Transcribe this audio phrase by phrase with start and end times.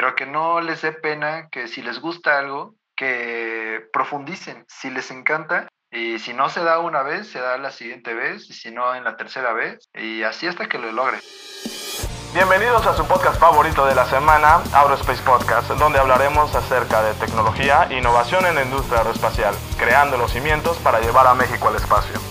[0.00, 5.10] pero que no les dé pena, que si les gusta algo, que profundicen, si les
[5.10, 8.70] encanta, y si no se da una vez, se da la siguiente vez, y si
[8.70, 11.18] no en la tercera vez, y así hasta que lo logre.
[12.32, 17.86] Bienvenidos a su podcast favorito de la semana, Aerospace Podcast, donde hablaremos acerca de tecnología
[17.90, 22.29] e innovación en la industria aeroespacial, creando los cimientos para llevar a México al espacio.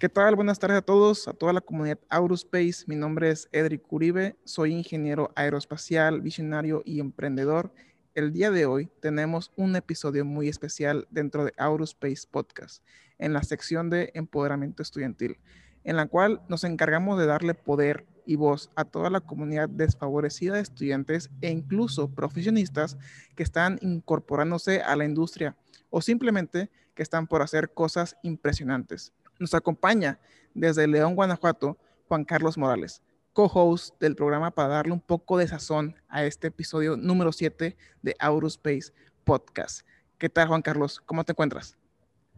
[0.00, 0.34] ¿Qué tal?
[0.34, 2.84] Buenas tardes a todos, a toda la comunidad Aerospace.
[2.86, 7.70] Mi nombre es Edric Uribe, soy ingeniero aeroespacial, visionario y emprendedor.
[8.14, 12.82] El día de hoy tenemos un episodio muy especial dentro de Aerospace Podcast,
[13.18, 15.36] en la sección de empoderamiento estudiantil,
[15.84, 20.54] en la cual nos encargamos de darle poder y voz a toda la comunidad desfavorecida
[20.54, 22.96] de estudiantes e incluso profesionistas
[23.36, 25.58] que están incorporándose a la industria
[25.90, 29.12] o simplemente que están por hacer cosas impresionantes.
[29.40, 30.20] Nos acompaña
[30.52, 31.78] desde León, Guanajuato,
[32.08, 33.00] Juan Carlos Morales,
[33.32, 38.16] co-host del programa para darle un poco de sazón a este episodio número 7 de
[38.18, 38.92] Aurospace
[39.24, 39.86] Podcast.
[40.18, 41.00] ¿Qué tal, Juan Carlos?
[41.06, 41.78] ¿Cómo te encuentras?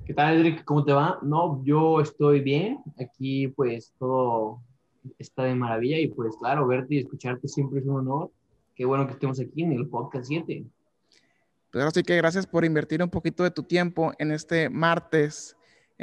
[0.06, 0.62] ¿Qué tal, Edric?
[0.62, 1.18] ¿Cómo te va?
[1.22, 2.78] No, yo estoy bien.
[3.00, 4.62] Aquí, pues, todo
[5.18, 8.30] está de maravilla y, pues, claro, verte y escucharte siempre es un honor.
[8.76, 10.64] Qué bueno que estemos aquí en el podcast 7.
[11.72, 15.56] Pues ahora sí que gracias por invertir un poquito de tu tiempo en este martes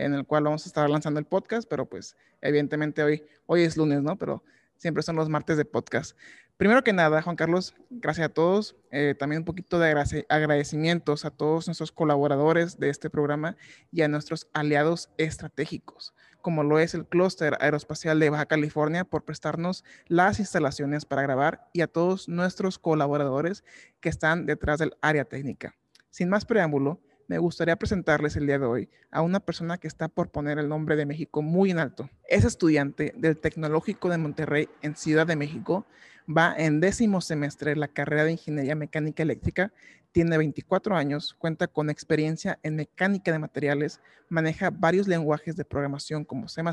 [0.06, 3.78] en el cual vamos a estar lanzando el podcast, pero pues evidentemente hoy, hoy es
[3.78, 4.18] lunes, ¿no?
[4.18, 4.44] Pero
[4.78, 6.18] siempre son los martes de podcast.
[6.60, 8.76] Primero que nada, Juan Carlos, gracias a todos.
[8.92, 9.92] Eh, también un poquito de
[10.28, 13.56] agradecimientos a todos nuestros colaboradores de este programa
[13.92, 19.24] y a nuestros aliados estratégicos, como lo es el Clúster Aeroespacial de Baja California por
[19.24, 23.64] prestarnos las instalaciones para grabar y a todos nuestros colaboradores
[24.02, 25.76] que están detrás del área técnica.
[26.10, 30.08] Sin más preámbulo, me gustaría presentarles el día de hoy a una persona que está
[30.08, 32.10] por poner el nombre de México muy en alto.
[32.28, 35.86] Es estudiante del Tecnológico de Monterrey en Ciudad de México,
[36.28, 39.72] va en décimo semestre la carrera de Ingeniería Mecánica Eléctrica,
[40.12, 46.26] tiene 24 años, cuenta con experiencia en mecánica de materiales, maneja varios lenguajes de programación
[46.26, 46.64] como C++,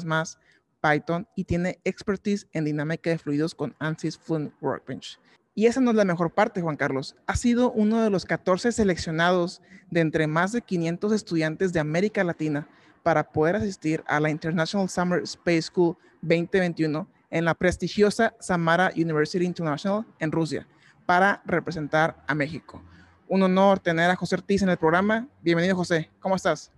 [0.81, 5.21] Python y tiene expertise en dinámica de fluidos con ANSYS Fluent Workbench.
[5.59, 7.17] Y esa no es la mejor parte, Juan Carlos.
[7.27, 12.23] Ha sido uno de los 14 seleccionados de entre más de 500 estudiantes de América
[12.23, 12.69] Latina
[13.03, 19.47] para poder asistir a la International Summer Space School 2021 en la prestigiosa Samara University
[19.47, 20.69] International en Rusia
[21.07, 22.83] para representar a México.
[23.27, 25.27] Un honor tener a José Ortiz en el programa.
[25.41, 26.11] Bienvenido, José.
[26.21, 26.71] ¿Cómo estás?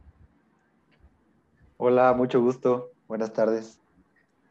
[1.79, 2.93] Hola, mucho gusto.
[3.09, 3.81] Buenas tardes.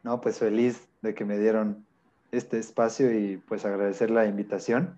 [0.02, 1.87] No, pues feliz de que me dieron
[2.30, 4.96] este espacio y pues agradecer la invitación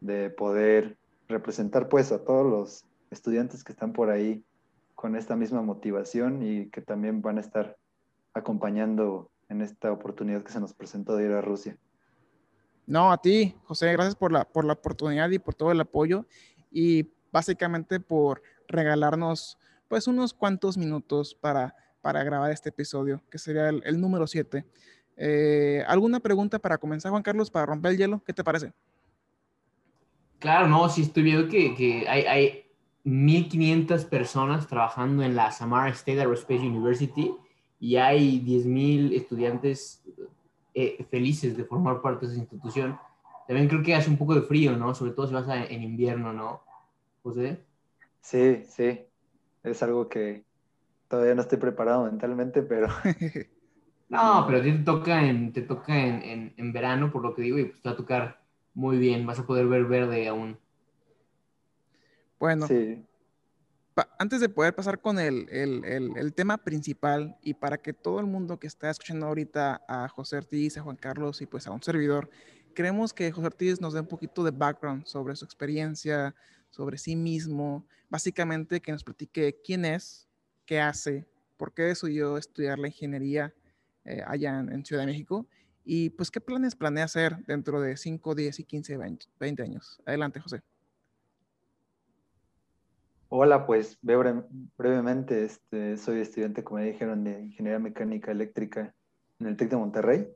[0.00, 0.96] de poder
[1.28, 4.44] representar pues a todos los estudiantes que están por ahí
[4.94, 7.76] con esta misma motivación y que también van a estar
[8.34, 11.76] acompañando en esta oportunidad que se nos presentó de ir a Rusia.
[12.86, 16.26] No, a ti, José, gracias por la, por la oportunidad y por todo el apoyo
[16.70, 19.58] y básicamente por regalarnos
[19.88, 24.64] pues unos cuantos minutos para, para grabar este episodio, que sería el, el número 7.
[25.22, 28.22] Eh, ¿Alguna pregunta para comenzar, Juan Carlos, para romper el hielo?
[28.24, 28.72] ¿Qué te parece?
[30.38, 32.64] Claro, no, sí estoy viendo que, que hay, hay
[33.04, 37.34] 1.500 personas trabajando en la Samara State Aerospace University
[37.78, 40.02] y hay 10.000 estudiantes
[40.72, 42.98] eh, felices de formar parte de esa institución.
[43.46, 44.94] También creo que hace un poco de frío, ¿no?
[44.94, 46.62] Sobre todo si vas en invierno, ¿no?
[47.22, 47.60] José.
[48.22, 49.00] Sí, sí.
[49.64, 50.44] Es algo que
[51.08, 52.88] todavía no estoy preparado mentalmente, pero
[54.10, 57.42] No, pero a ti te toca en, te toca en, en, verano, por lo que
[57.42, 58.42] digo, y pues te va a tocar
[58.74, 59.24] muy bien.
[59.24, 60.58] Vas a poder ver verde aún.
[62.40, 62.66] Bueno,
[64.18, 65.84] antes de poder pasar con el, el,
[66.16, 70.38] el, tema principal y para que todo el mundo que está escuchando ahorita a José
[70.38, 72.30] Ortiz, a Juan Carlos y pues a un servidor,
[72.74, 76.34] queremos que José Ortiz nos dé un poquito de background sobre su experiencia,
[76.70, 80.28] sobre sí mismo, básicamente que nos platique quién es,
[80.64, 83.54] qué hace, por qué decidió estudiar la ingeniería
[84.10, 85.46] eh, allá en, Ciudad de México.
[85.84, 88.98] Y pues, ¿qué planes planea hacer dentro de 5, 10 y 15,
[89.38, 90.00] 20, años?
[90.04, 90.62] Adelante, José.
[93.28, 98.94] Hola, pues brevemente, este, soy estudiante, como dijeron, de Ingeniería Mecánica Eléctrica
[99.38, 100.28] en el TEC de Monterrey.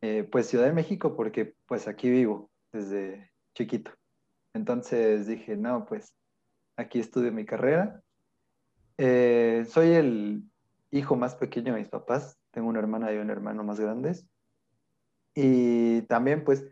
[0.00, 3.92] Eh, pues Ciudad de México, porque pues aquí vivo desde chiquito.
[4.54, 6.12] Entonces dije, no, pues
[6.76, 8.02] aquí estudio mi carrera.
[8.96, 10.42] Eh, soy el
[10.90, 12.38] hijo más pequeño de mis papás.
[12.50, 14.26] Tengo una hermana y un hermano más grandes.
[15.34, 16.66] Y también pues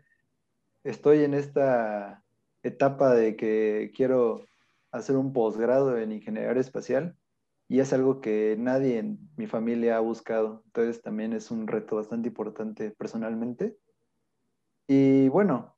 [0.83, 2.23] estoy en esta
[2.63, 4.45] etapa de que quiero
[4.91, 7.15] hacer un posgrado en ingeniería espacial
[7.69, 10.63] y es algo que nadie en mi familia ha buscado.
[10.65, 13.77] Entonces también es un reto bastante importante personalmente.
[14.87, 15.75] Y bueno,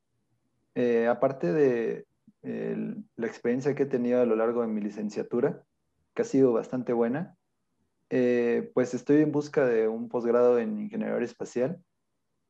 [0.74, 2.06] eh, aparte de
[2.42, 5.62] la experiencia que he tenido a lo largo de mi licenciatura,
[6.14, 7.36] que ha sido bastante buena,
[8.10, 11.82] eh, pues estoy en busca de un posgrado en ingeniería espacial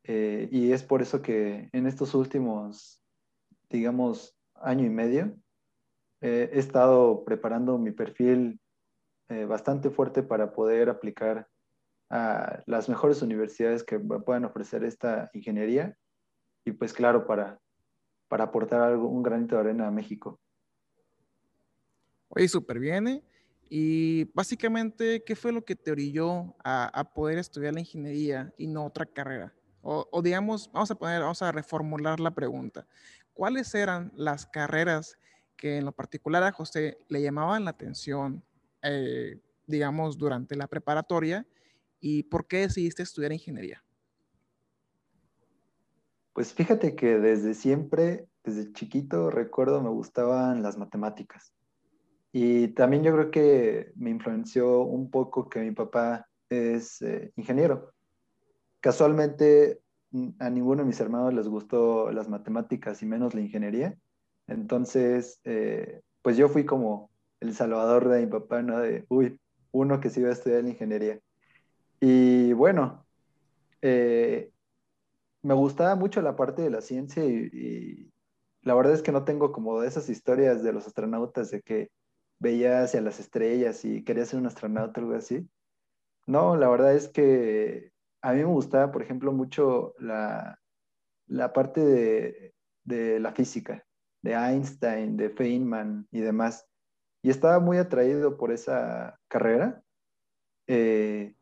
[0.03, 3.01] eh, y es por eso que en estos últimos,
[3.69, 5.37] digamos, año y medio,
[6.19, 8.59] he estado preparando mi perfil
[9.47, 11.47] bastante fuerte para poder aplicar
[12.11, 15.97] a las mejores universidades que puedan ofrecer esta ingeniería
[16.65, 17.59] y pues claro, para,
[18.27, 20.39] para aportar algo, un granito de arena a México.
[22.27, 23.07] Oye, súper bien.
[23.07, 23.23] ¿eh?
[23.73, 28.85] Y básicamente, ¿qué fue lo que te orilló a, poder estudiar la ingeniería y no
[28.85, 29.53] otra carrera?
[29.81, 32.85] O, digamos, vamos a poner, vamos a reformular la pregunta.
[33.33, 35.17] ¿Cuáles eran las carreras
[35.55, 38.43] que en lo particular a José le llamaban la atención,
[38.81, 41.47] eh, digamos, durante la preparatoria
[42.01, 43.83] ¿Y por qué decidiste estudiar ingeniería?
[46.33, 51.53] Pues fíjate que desde siempre, desde chiquito, recuerdo me gustaban las matemáticas.
[52.31, 57.93] Y también yo creo que me influenció un poco que mi papá es eh, ingeniero.
[58.79, 59.81] Casualmente
[60.39, 63.97] a ninguno de mis hermanos les gustó las matemáticas y menos la ingeniería.
[64.47, 68.79] Entonces, eh, pues yo fui como el salvador de mi papá, ¿no?
[68.79, 69.39] De, uy,
[69.71, 71.19] uno que sí iba a estudiar la ingeniería.
[71.99, 73.05] Y bueno,
[73.81, 74.51] eh,
[75.41, 78.11] me gustaba mucho la parte de la ciencia y,
[78.63, 81.89] la verdad es que no tengo como esas historias de los astronautas de que
[82.41, 85.47] veía hacia las estrellas y quería ser un astronauta o algo así.
[86.25, 87.91] No, la verdad es que
[88.21, 90.59] a mí me gustaba, por ejemplo, mucho la,
[91.27, 93.85] la parte de, de, la física,
[94.23, 96.67] de Einstein, de Feynman y demás.
[97.21, 99.83] Y estaba muy atraído por esa carrera.
[100.65, 101.35] Eh,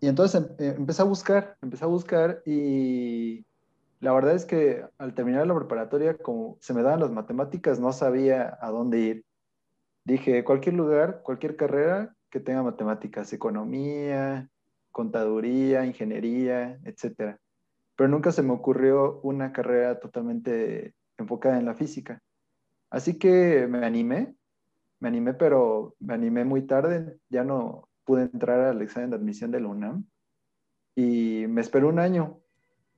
[0.00, 3.44] y entonces em, eh, empecé a buscar, empecé a buscar y
[4.00, 7.92] la verdad es que al terminar la preparatoria, como se me daban las matemáticas, no
[7.92, 9.24] sabía a dónde ir.
[10.04, 14.48] Dije, cualquier lugar, cualquier carrera que tenga matemáticas, economía,
[14.90, 17.38] contaduría, ingeniería, etc.
[17.96, 22.20] Pero nunca se me ocurrió una carrera totalmente enfocada en la física.
[22.90, 24.34] Así que me animé,
[25.00, 29.50] me animé, pero me animé muy tarde, ya no, pude entrar al examen de admisión
[29.50, 30.04] de la UNAM
[30.94, 32.40] y me esperó un año.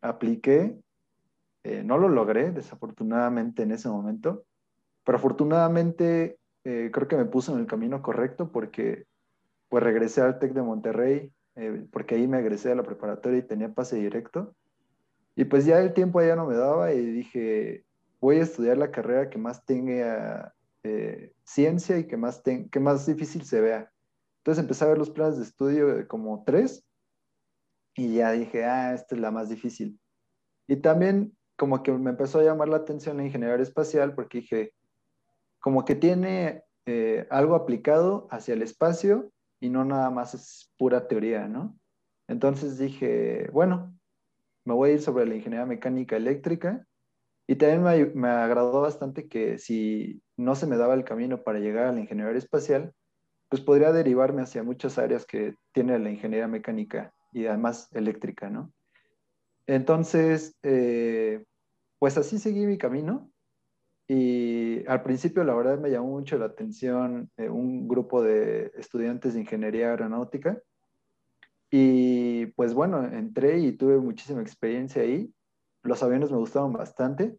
[0.00, 0.78] Apliqué,
[1.64, 4.44] eh, no lo logré desafortunadamente en ese momento,
[5.04, 9.06] pero afortunadamente eh, creo que me puso en el camino correcto porque
[9.68, 13.42] pues regresé al TEC de Monterrey, eh, porque ahí me egresé a la preparatoria y
[13.42, 14.52] tenía pase directo.
[15.36, 17.84] Y pues ya el tiempo ya no me daba y dije,
[18.20, 20.52] voy a estudiar la carrera que más tenga
[21.44, 23.92] ciencia y que más, que más difícil se vea.
[24.38, 26.84] Entonces empecé a ver los planes de estudio como tres
[27.94, 30.00] y ya dije, ah, esta es la más difícil.
[30.66, 34.72] Y también como que me empezó a llamar la atención la ingeniería espacial porque dije,
[35.66, 41.08] como que tiene eh, algo aplicado hacia el espacio y no nada más es pura
[41.08, 41.76] teoría, ¿no?
[42.28, 43.98] Entonces dije, bueno,
[44.64, 46.86] me voy a ir sobre la ingeniería mecánica eléctrica
[47.48, 51.58] y también me, me agradó bastante que si no se me daba el camino para
[51.58, 52.92] llegar a la ingeniería espacial,
[53.48, 58.72] pues podría derivarme hacia muchas áreas que tiene la ingeniería mecánica y además eléctrica, ¿no?
[59.66, 61.44] Entonces, eh,
[61.98, 63.32] pues así seguí mi camino
[64.08, 69.34] y al principio la verdad me llamó mucho la atención eh, un grupo de estudiantes
[69.34, 70.62] de ingeniería aeronáutica
[71.70, 75.32] y pues bueno, entré y tuve muchísima experiencia ahí.
[75.82, 77.36] Los aviones me gustaban bastante,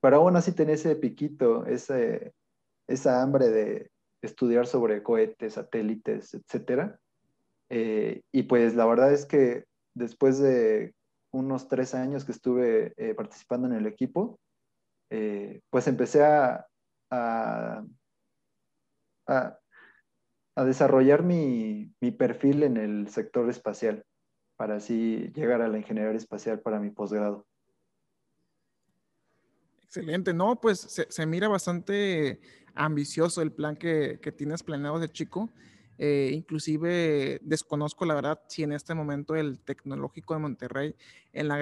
[0.00, 2.32] pero aún así tenía ese piquito, ese,
[2.86, 3.90] esa hambre de,
[4.22, 6.94] estudiar sobre cohetes, satélites, etc.
[7.70, 10.94] Eh, y pues la verdad es que después de
[11.32, 14.38] unos tres años que estuve eh, participando en el equipo,
[15.10, 16.66] eh, pues empecé a,
[17.10, 17.84] a,
[20.56, 24.04] desarrollar mi, mi, perfil en el sector espacial
[24.56, 27.46] para así llegar a la ingeniería espacial para mi posgrado.
[29.90, 32.40] Excelente, no, pues se, mira bastante
[32.76, 35.50] ambicioso el plan que, tienes planeado de chico.
[35.98, 40.94] Eh, inclusive desconozco la verdad si en este momento el tecnológico de Monterrey,
[41.32, 41.58] en la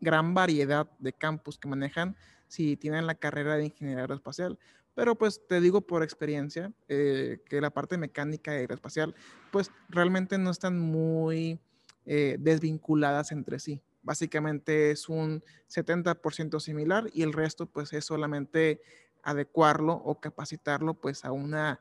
[0.00, 2.14] gran variedad de campus que manejan,
[2.52, 4.58] si tienen la carrera de ingeniería aeroespacial.
[4.94, 9.14] Pero pues te digo por experiencia eh, que la parte mecánica aeroespacial
[9.50, 11.58] pues realmente no están muy
[12.04, 13.80] eh, desvinculadas entre sí.
[14.02, 18.82] Básicamente es un 70% similar y el resto pues es solamente
[19.22, 21.80] adecuarlo o capacitarlo pues a una,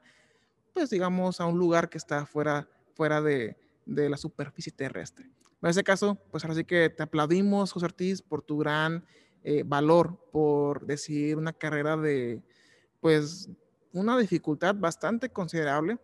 [0.74, 5.26] pues digamos, a un lugar que está fuera, fuera de, de la superficie terrestre.
[5.62, 9.04] En ese caso, pues ahora sí que te aplaudimos, José Ortiz, por tu gran
[9.44, 12.42] eh, valor por decidir una carrera de,
[13.00, 13.50] pues,
[13.92, 15.98] una dificultad bastante considerable,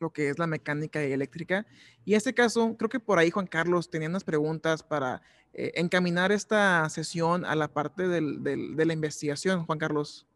[0.00, 1.66] lo que es la mecánica y eléctrica.
[2.04, 5.20] Y en este caso, creo que por ahí Juan Carlos tenía unas preguntas para
[5.52, 10.26] eh, encaminar esta sesión a la parte del, del, de la investigación, Juan Carlos.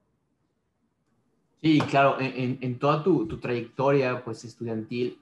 [1.63, 5.19] Sí, claro, en, en toda tu, tu, trayectoria pues, estudiantil,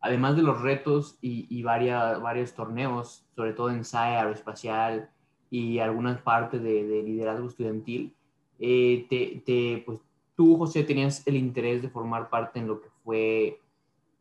[0.00, 5.10] además de los retos y, y varias, varios torneos, sobre todo en SAE, aeroespacial
[5.52, 8.14] y algunas partes de, de liderazgo estudiantil,
[8.58, 10.00] eh, te, te, pues,
[10.34, 13.60] tú, José, tenías el interés de formar parte en lo que fue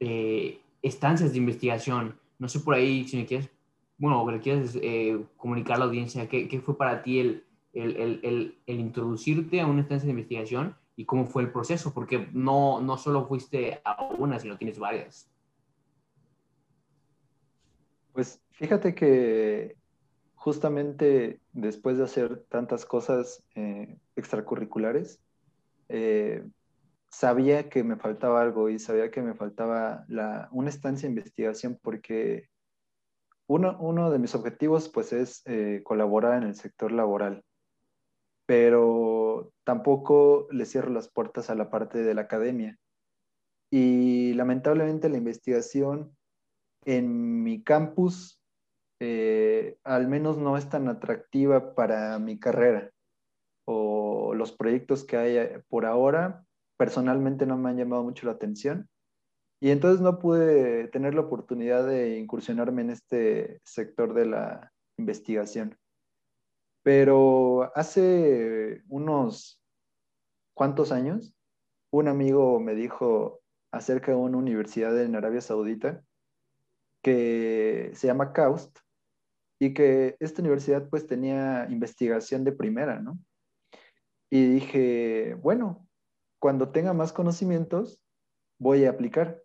[0.02, 2.20] eh, estancias de investigación.
[2.38, 3.50] No sé por ahí si me quieres,
[3.98, 7.96] bueno, que quieres eh, comunicar a la audiencia, ¿qué, ¿qué, fue para ti el, el,
[7.96, 11.94] el, el, introducirte a una estancia de investigación y cómo fue el proceso?
[11.94, 15.32] Porque no, no solo fuiste a una, sino tienes varias.
[18.12, 19.81] Pues fíjate que
[20.42, 25.22] justamente después de hacer tantas cosas eh, extracurriculares,
[25.88, 26.44] eh,
[27.12, 31.78] sabía que me faltaba algo y sabía que me faltaba la, una estancia de investigación
[31.80, 32.50] porque
[33.46, 37.44] uno, uno de mis objetivos pues es eh, colaborar en el sector laboral,
[38.48, 42.80] pero tampoco le cierro las puertas a la parte de la academia.
[43.70, 46.18] Y lamentablemente la investigación
[46.84, 48.41] en mi campus
[49.04, 52.92] eh, al menos no es tan atractiva para mi carrera
[53.66, 56.46] o los proyectos que hay por ahora
[56.78, 58.88] personalmente no me han llamado mucho la atención.
[59.60, 65.78] Y entonces no pude tener la oportunidad de incursionarme en este sector de la investigación.
[66.84, 69.60] Pero hace unos
[70.56, 71.36] cuantos años,
[71.92, 73.42] un amigo me dijo
[73.72, 76.04] acerca de una universidad en Arabia Saudita
[77.04, 78.78] que se llama KAUST
[79.62, 83.20] y que esta universidad pues tenía investigación de primera, ¿no?
[84.32, 85.88] Y dije, bueno,
[86.40, 88.02] cuando tenga más conocimientos,
[88.58, 89.44] voy a aplicar.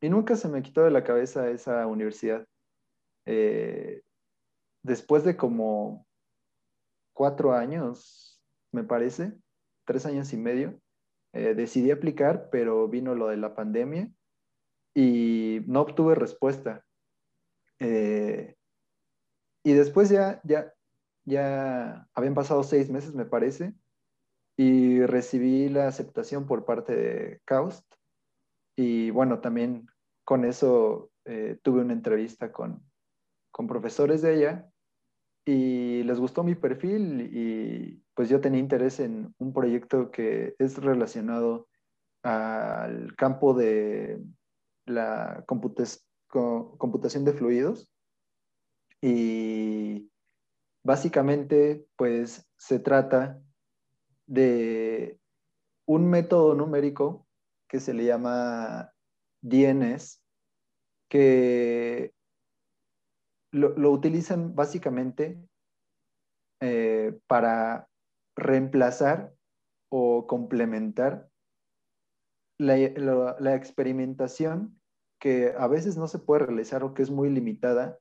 [0.00, 2.46] Y nunca se me quitó de la cabeza esa universidad.
[3.26, 4.00] Eh,
[4.82, 6.06] después de como
[7.12, 9.34] cuatro años, me parece,
[9.84, 10.80] tres años y medio,
[11.34, 14.10] eh, decidí aplicar, pero vino lo de la pandemia
[14.94, 16.82] y no obtuve respuesta.
[17.78, 18.56] Eh,
[19.62, 20.72] y después ya, ya,
[21.24, 23.74] ya habían pasado seis meses, me parece,
[24.56, 27.84] y recibí la aceptación por parte de Kaust.
[28.76, 29.86] Y bueno, también
[30.24, 32.82] con eso eh, tuve una entrevista con,
[33.50, 34.70] con profesores de ella
[35.44, 40.78] y les gustó mi perfil y pues yo tenía interés en un proyecto que es
[40.78, 41.68] relacionado
[42.22, 44.22] al campo de
[44.86, 47.89] la computación de fluidos
[49.02, 50.10] y
[50.84, 53.40] básicamente pues se trata
[54.26, 55.18] de
[55.86, 57.26] un método numérico
[57.68, 58.92] que se le llama
[59.42, 60.22] DNS,
[61.08, 62.12] que
[63.52, 65.40] lo, utilizan básicamente
[66.60, 67.88] eh, para
[68.36, 69.32] reemplazar
[69.90, 71.28] o complementar
[72.58, 72.76] la,
[73.40, 74.80] la, experimentación
[75.18, 77.98] que a veces no se puede realizar o que es muy limitada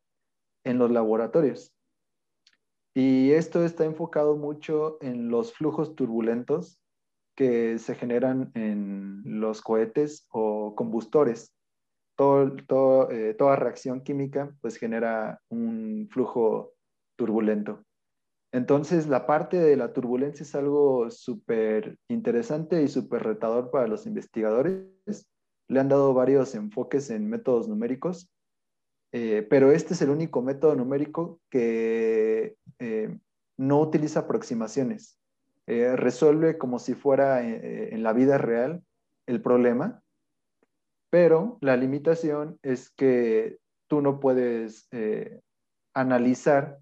[0.64, 1.74] en los laboratorios.
[2.96, 6.82] Y esto está enfocado mucho en los flujos turbulentos
[7.36, 11.54] que se generan en los cohetes o combustores.
[12.20, 16.74] Eh, toda reacción química pues genera un flujo
[17.16, 17.86] turbulento.
[18.52, 24.06] Entonces la parte de la turbulencia es algo súper interesante y súper retador para los
[24.06, 25.30] investigadores.
[25.70, 28.30] Le han dado varios enfoques en métodos numéricos
[29.12, 33.18] eh, pero este es el único método numérico que eh,
[33.58, 35.20] no utiliza aproximaciones.
[35.68, 38.84] Eh, resuelve como si fuera en la vida real
[39.28, 40.02] el problema,
[41.12, 44.90] pero la limitación es que tú no puedes
[45.94, 46.80] analizar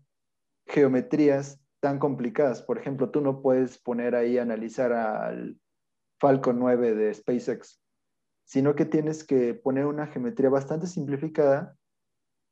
[0.68, 2.62] geometrías tan complicadas.
[2.62, 5.58] Por ejemplo, tú no puedes poner ahí analizar al
[6.20, 7.82] Falcon 9 de SpaceX,
[8.46, 11.77] sino que tienes que poner una geometría bastante simplificada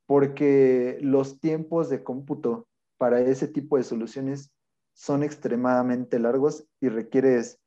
[0.05, 4.51] porque los tiempos de cómputo para ese tipo de soluciones
[4.93, 7.59] son extremadamente largos y requieres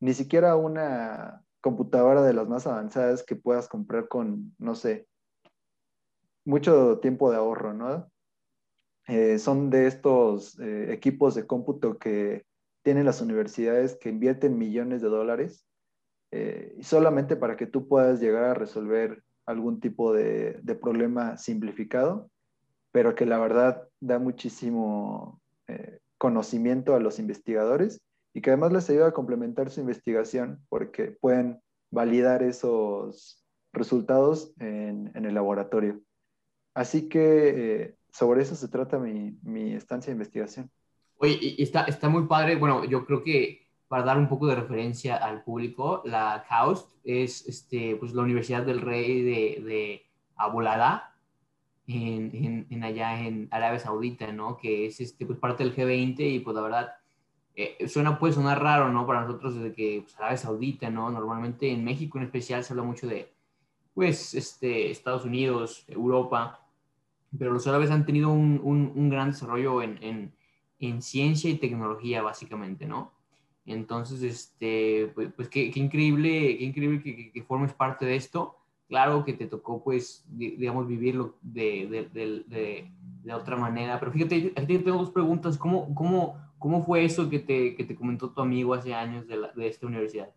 [0.00, 5.08] ni siquiera una computadora de las más avanzadas que puedas comprar con, no sé,
[6.44, 8.10] mucho tiempo de ahorro, ¿no?
[9.08, 12.44] Eh, son de estos eh, equipos de cómputo que
[12.82, 15.66] tienen las universidades que invierten millones de dólares
[16.32, 22.30] eh, solamente para que tú puedas llegar a resolver algún tipo de, problema simplificado,
[22.92, 28.00] pero que la verdad da muchísimo, eh, conocimiento a los investigadores
[28.34, 31.60] y que además les ayuda a complementar su investigación porque pueden
[31.90, 36.00] validar esos resultados en, el laboratorio.
[36.74, 40.70] Así que eh, sobre eso se trata mi, mi, estancia de investigación.
[41.18, 42.56] Oye, y está, está muy padre.
[42.56, 47.46] Bueno, yo creo que para dar un poco de referencia al público, la KAUST es
[47.46, 51.16] este, pues, la Universidad del Rey de, de Abulada,
[51.86, 54.56] en, en, allá en Arabia Saudita, ¿no?
[54.56, 56.94] Que es este, pues, parte del G20 y pues la verdad
[57.54, 59.06] eh, suena, puede sonar raro, ¿no?
[59.06, 61.10] Para nosotros desde que pues, Arabia Saudita, ¿no?
[61.10, 63.32] Normalmente en México en especial se habla mucho de,
[63.94, 66.66] pues, este, Estados Unidos, Europa,
[67.38, 70.34] pero los árabes han tenido un, un, un gran desarrollo en, en,
[70.80, 73.12] en, ciencia y tecnología, básicamente, ¿no?
[73.66, 78.56] Entonces, este, pues, pues qué, increíble, qué increíble que, formes parte de esto.
[78.88, 82.90] Claro que te tocó, pues, digamos, vivirlo de, de, de,
[83.24, 83.98] de, otra manera.
[83.98, 85.58] Pero fíjate, aquí tengo dos preguntas.
[85.58, 89.66] ¿Cómo, cómo, ¿Cómo fue eso que te, que te comentó tu amigo hace años de
[89.66, 90.32] esta universidad?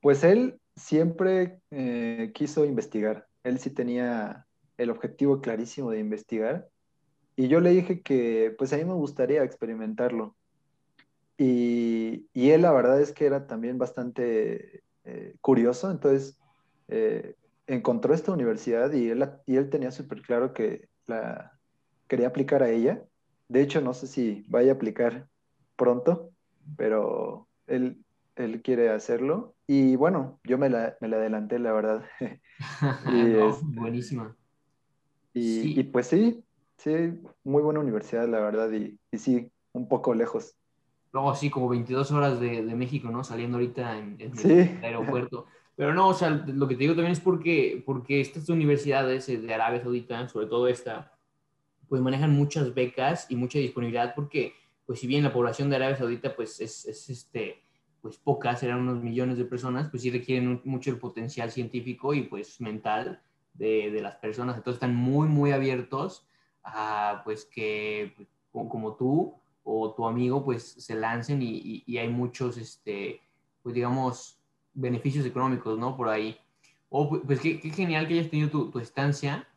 [0.00, 3.26] Pues él siempre eh, quiso investigar.
[3.42, 4.46] Él sí tenía
[4.76, 6.68] el objetivo clarísimo de investigar.
[7.36, 10.36] Y yo le dije que pues a mí me gustaría experimentarlo.
[11.36, 15.90] Y, y él la verdad es que era también bastante eh, curioso.
[15.90, 16.38] Entonces
[16.88, 17.34] eh,
[17.66, 21.58] encontró esta universidad y él, y él tenía súper claro que la
[22.06, 23.02] quería aplicar a ella.
[23.48, 25.28] De hecho, no sé si vaya a aplicar
[25.76, 26.30] pronto,
[26.76, 28.04] pero él,
[28.36, 29.54] él quiere hacerlo.
[29.66, 32.04] Y bueno, yo me la, me la adelanté, la verdad.
[33.12, 34.36] y este, buenísima.
[35.32, 36.44] Y, y, pues sí,
[36.76, 40.54] sí, muy buena universidad, la verdad, y, y sí, un poco lejos.
[41.12, 43.22] Luego sí, como 22 horas de, de México, ¿no?
[43.22, 44.32] Saliendo ahorita en, el
[44.82, 45.46] aeropuerto.
[45.76, 49.54] Pero no, o sea, lo que te digo también es porque, porque estas universidades de
[49.54, 51.12] Arabia Saudita, sobre todo esta,
[51.88, 54.54] pues manejan muchas becas y mucha disponibilidad porque,
[54.86, 57.62] pues si bien la población de Arabia Saudita pues es, es este,
[58.00, 62.22] pues pocas, eran unos millones de personas, pues sí requieren mucho el potencial científico y
[62.22, 63.20] pues mental
[63.52, 64.56] de, de las personas.
[64.56, 66.26] Entonces están muy, muy abiertos
[66.64, 68.28] a pues que pues,
[68.68, 73.20] como tú o tu amigo pues se lancen y, y, hay muchos, este,
[73.62, 74.38] pues digamos,
[74.74, 75.96] beneficios económicos, ¿no?
[75.96, 76.36] Por ahí.
[76.90, 79.48] O pues qué, qué genial que hayas tenido tu, tu estancia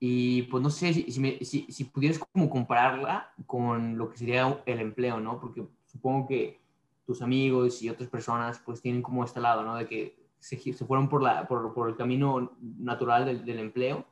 [0.00, 4.80] y pues no sé si, si, si, pudieras como compararla con lo que sería el
[4.80, 5.40] empleo, ¿no?
[5.40, 6.60] Porque supongo que
[7.04, 9.74] tus amigos y otras personas pues tienen como este lado, ¿no?
[9.74, 14.06] De que se, se fueron por, la, por, por, el camino natural del, del, empleo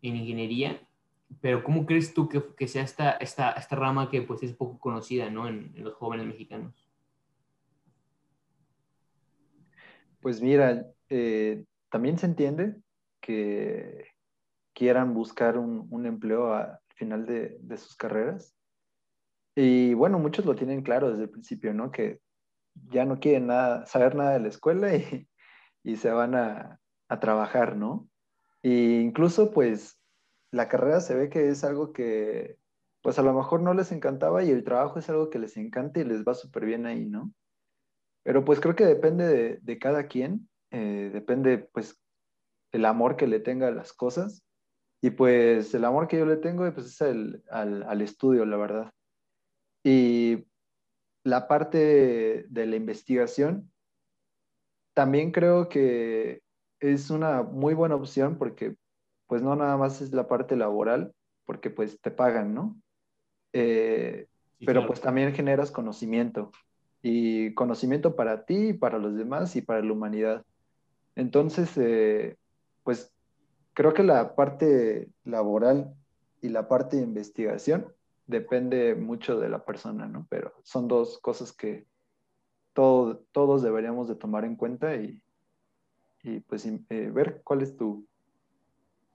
[0.00, 0.80] en ingeniería,
[1.40, 4.78] pero ¿cómo crees tú que, que sea esta, esta, esta, rama que pues es poco
[4.78, 5.46] conocida, ¿no?
[5.46, 6.88] En, en los jóvenes mexicanos.
[10.20, 12.76] Pues mira, eh, también se entiende
[13.20, 14.08] que
[14.74, 18.54] quieran buscar un, un empleo al final de, de, sus carreras.
[19.54, 21.90] Y bueno, muchos lo tienen claro desde el principio, ¿no?
[21.90, 22.20] Que
[22.90, 25.28] ya no quieren nada, saber nada de la escuela y,
[25.82, 28.08] y se van a, a, trabajar, ¿no?
[28.62, 29.98] E incluso pues
[30.50, 32.58] la carrera se ve que es algo que
[33.02, 36.00] pues a lo mejor no les encantaba y el trabajo es algo que les encanta
[36.00, 37.32] y les va súper bien ahí, ¿no?
[38.24, 42.02] Pero pues creo que depende de, cada quien, eh, depende pues
[42.72, 44.42] el amor que le tenga a las cosas
[45.00, 48.90] y pues el amor que yo le tengo pues, es al, al, estudio, la verdad.
[49.84, 50.44] Y
[51.24, 53.72] la parte de la investigación,
[54.94, 56.42] también creo que
[56.80, 58.76] es una muy buena opción porque
[59.28, 61.12] pues no nada más es la parte laboral,
[61.44, 62.76] porque pues te pagan, ¿no?
[63.52, 64.26] Eh,
[64.58, 64.88] sí, pero claro.
[64.88, 66.50] pues también generas conocimiento
[67.02, 70.44] y conocimiento para ti, para los demás y para la humanidad.
[71.14, 72.36] Entonces, eh,
[72.82, 73.12] pues
[73.74, 75.94] creo que la parte laboral
[76.40, 77.92] y la parte de investigación
[78.26, 80.26] depende mucho de la persona, ¿no?
[80.30, 81.86] Pero son dos cosas que
[82.72, 85.22] todo, todos deberíamos de tomar en cuenta y,
[86.22, 88.06] y pues eh, ver cuál es tu,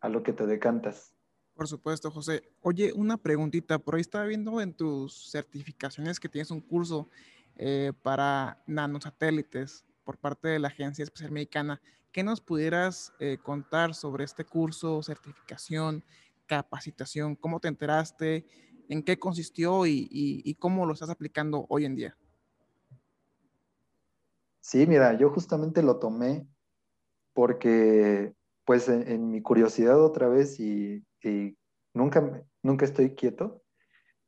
[0.03, 1.15] a lo que te decantas.
[1.55, 2.43] Por supuesto, José.
[2.61, 3.79] Oye, una preguntita.
[3.79, 7.07] Por ahí estaba viendo en tus certificaciones que tienes un curso
[7.55, 11.81] eh, para nanosatélites por parte de la Agencia Espacial Mexicana.
[12.11, 16.03] ¿Qué nos pudieras eh, contar sobre este curso, certificación,
[16.47, 17.37] capacitación?
[17.37, 18.45] ¿Cómo te enteraste?
[18.89, 22.17] ¿En qué consistió y, y, y, cómo lo estás aplicando hoy en día?
[24.59, 26.45] Sí, mira, yo justamente lo tomé
[27.33, 28.33] porque,
[28.65, 31.03] pues, en, en mi curiosidad otra vez y,
[31.93, 33.61] nunca, nunca estoy quieto,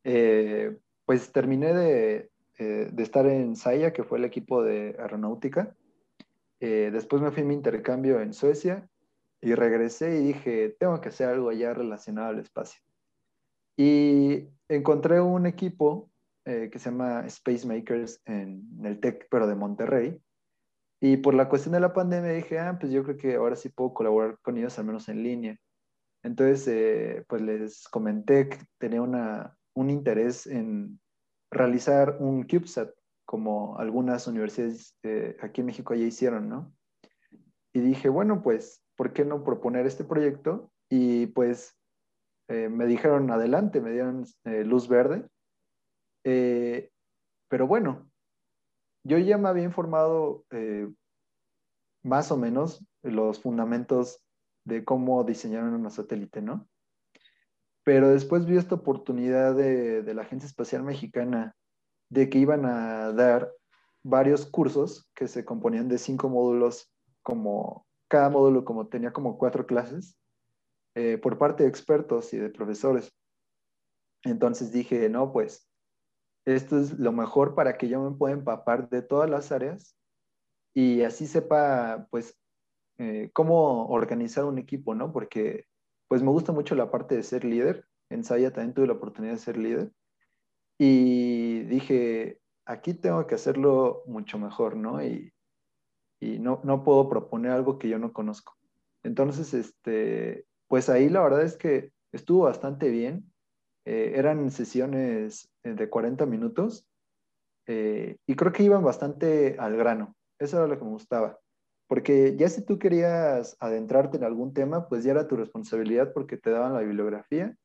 [0.03, 5.75] eh, pues terminé de, eh, estar en SAIA, que fue el equipo de aeronáutica,
[6.59, 8.87] eh, después me fui a mi intercambio en Suecia
[9.41, 12.79] y regresé y dije, tengo que hacer algo allá relacionado al espacio.
[13.77, 16.09] Y encontré un equipo
[16.45, 20.21] que se llama Space Makers en, el TEC, pero de Monterrey.
[21.05, 23.69] Y por la cuestión de la pandemia dije, ah, pues yo creo que ahora sí
[23.69, 25.55] puedo colaborar con ellos, al menos en línea.
[26.23, 30.99] Entonces, eh, pues les comenté que tenía una, un interés en
[31.51, 32.89] realizar un CubeSat,
[33.23, 36.75] como algunas universidades eh, aquí en México ya hicieron, ¿no?
[37.71, 40.71] Y dije, bueno, pues, ¿por qué no proponer este proyecto?
[40.89, 41.77] Y pues
[42.47, 45.27] eh, me dijeron adelante, me dieron eh, luz verde.
[46.23, 48.09] pero bueno,
[49.05, 50.43] yo ya me había informado
[52.03, 54.21] más o menos los fundamentos
[54.65, 56.67] de cómo diseñaron una satélite, ¿no?
[57.83, 61.55] Pero después vi esta oportunidad de, de la Agencia Espacial Mexicana
[62.09, 63.51] de que iban a dar
[64.03, 66.91] varios cursos que se componían de cinco módulos,
[67.23, 70.17] como cada módulo como tenía como cuatro clases,
[70.95, 73.11] eh, por parte de expertos y de profesores.
[74.23, 75.67] Entonces dije, no, pues
[76.45, 79.95] esto es lo mejor para que yo me pueda empapar de todas las áreas
[80.73, 82.37] y así sepa, pues,
[82.97, 85.11] eh, cómo organizar un equipo, ¿no?
[85.11, 85.65] Porque
[86.07, 87.85] pues me gusta mucho la parte de ser líder.
[88.09, 89.91] En Saya también tuve la oportunidad de ser líder.
[90.77, 95.03] Y dije, aquí tengo que hacerlo mucho mejor, ¿no?
[95.03, 95.33] Y,
[96.19, 98.55] y no, no, puedo proponer algo que yo no conozco.
[99.03, 103.31] Entonces, este, pues ahí la verdad es que estuvo bastante bien.
[103.85, 106.87] Eh, eran sesiones de 40 minutos
[107.67, 110.15] eh, y creo que iban bastante al grano.
[110.39, 111.39] Eso era lo que me gustaba.
[111.87, 116.37] Porque ya si tú querías adentrarte en algún tema, pues ya era tu responsabilidad porque
[116.37, 117.55] te daban la bibliografía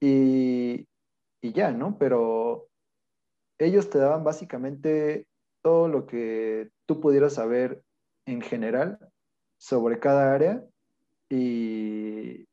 [0.00, 0.88] y,
[1.42, 1.98] y ya, ¿no?
[1.98, 2.68] Pero
[3.58, 5.26] ellos te daban básicamente
[5.62, 7.82] todo lo que tú pudieras saber
[8.26, 8.98] en general
[9.58, 10.64] sobre cada área
[11.30, 12.46] y,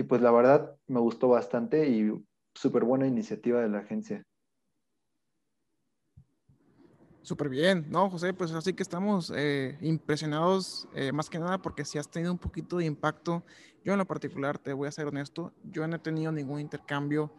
[0.00, 2.10] y pues la verdad me gustó bastante y
[2.54, 4.22] súper buena iniciativa de la agencia.
[7.20, 8.32] Súper bien, ¿no, José?
[8.32, 12.38] Pues así que estamos eh, impresionados, eh, más que nada porque si has tenido un
[12.38, 13.44] poquito de impacto,
[13.84, 17.30] yo en lo particular, te voy a ser honesto, yo no he tenido ningún intercambio,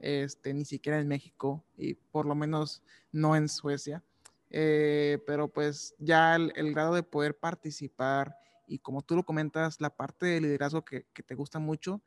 [0.00, 4.02] este, ni siquiera en México y por lo menos no en Suecia,
[4.50, 8.34] eh, pero pues ya el, grado de poder participar
[8.68, 12.02] y como tú lo comentas, la parte de liderazgo que, te gusta mucho,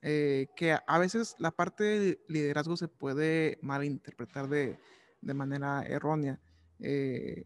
[0.00, 4.78] que a veces la parte de liderazgo se puede malinterpretar de,
[5.20, 6.40] de manera errónea.
[6.78, 7.44] Eh,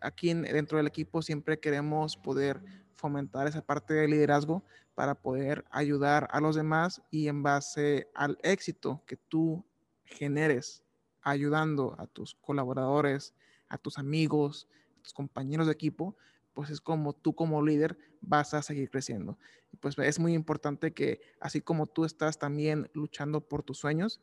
[0.00, 2.62] aquí dentro del equipo siempre queremos poder
[2.96, 8.38] fomentar esa parte de liderazgo para poder ayudar a los demás y en base al
[8.42, 9.64] éxito que tú
[10.04, 10.82] generes
[11.22, 13.34] ayudando a tus colaboradores,
[13.68, 16.16] a tus amigos, a tus compañeros de equipo,
[16.54, 19.38] pues es como tú como líder vas a seguir creciendo.
[19.80, 24.20] Pues es muy importante que así como tú estás también luchando por tus sueños,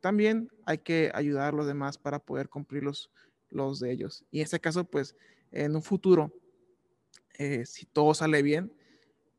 [0.00, 3.10] también hay que ayudar a los demás para poder cumplirlos
[3.50, 4.24] los de ellos.
[4.30, 5.14] Y en este caso, pues
[5.52, 6.32] en un futuro,
[7.38, 8.72] eh, si todo sale bien,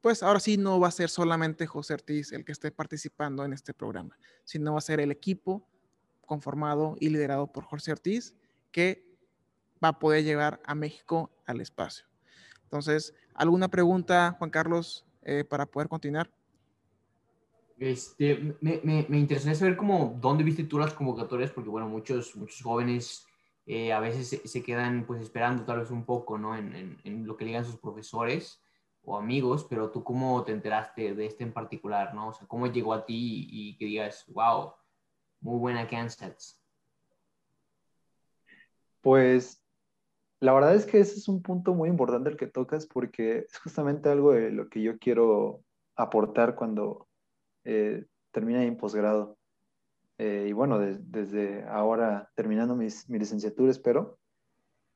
[0.02, 3.54] pues ahora sí no va a ser solamente José Ortiz el que esté participando en
[3.54, 5.68] este programa, sino va a ser el equipo
[6.26, 8.36] conformado y liderado por José Ortiz
[8.72, 9.06] que
[9.84, 12.13] va a poder llevar a México al espacio.
[12.74, 16.32] Entonces, ¿alguna pregunta, Juan Carlos, eh, para poder continuar?
[17.78, 22.36] Este, me, me, me interesaría saber cómo, dónde viste tú las convocatorias, porque bueno, muchos,
[22.36, 23.28] muchos jóvenes
[23.68, 26.58] eh, a veces se, quedan pues esperando tal vez un poco, ¿no?
[26.58, 28.60] En, en, lo que digan sus profesores
[29.04, 32.30] o amigos, pero tú cómo te enteraste de este en particular, ¿no?
[32.30, 34.74] O sea, cómo llegó a ti y, que digas, wow,
[35.42, 36.60] muy buena Kansas.
[39.02, 39.63] Pues
[40.44, 43.58] la verdad es que ese es un punto muy importante el que tocas porque es
[43.60, 45.62] justamente algo de lo que yo quiero
[45.96, 47.08] aportar cuando
[47.64, 49.38] eh, termine mi posgrado.
[50.18, 54.20] Eh, y bueno, desde ahora terminando mis, mi licenciatura, espero,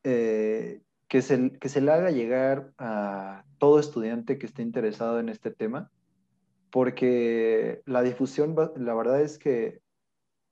[0.04, 5.30] eh, que, se, que se le haga llegar a todo estudiante que esté interesado en
[5.30, 5.90] este tema,
[6.72, 9.80] porque la difusión, la verdad es que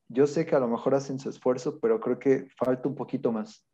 [0.07, 3.33] yo sé que a lo mejor hacen su esfuerzo, pero creo que falta un poquito
[3.33, 3.65] más.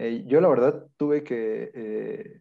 [0.00, 2.40] Eh, yo la verdad tuve que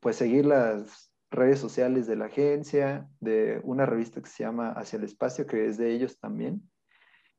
[0.00, 4.96] pues seguir las redes sociales de la agencia, de una revista que se llama Hacia
[4.96, 6.68] el Espacio, que es de ellos también.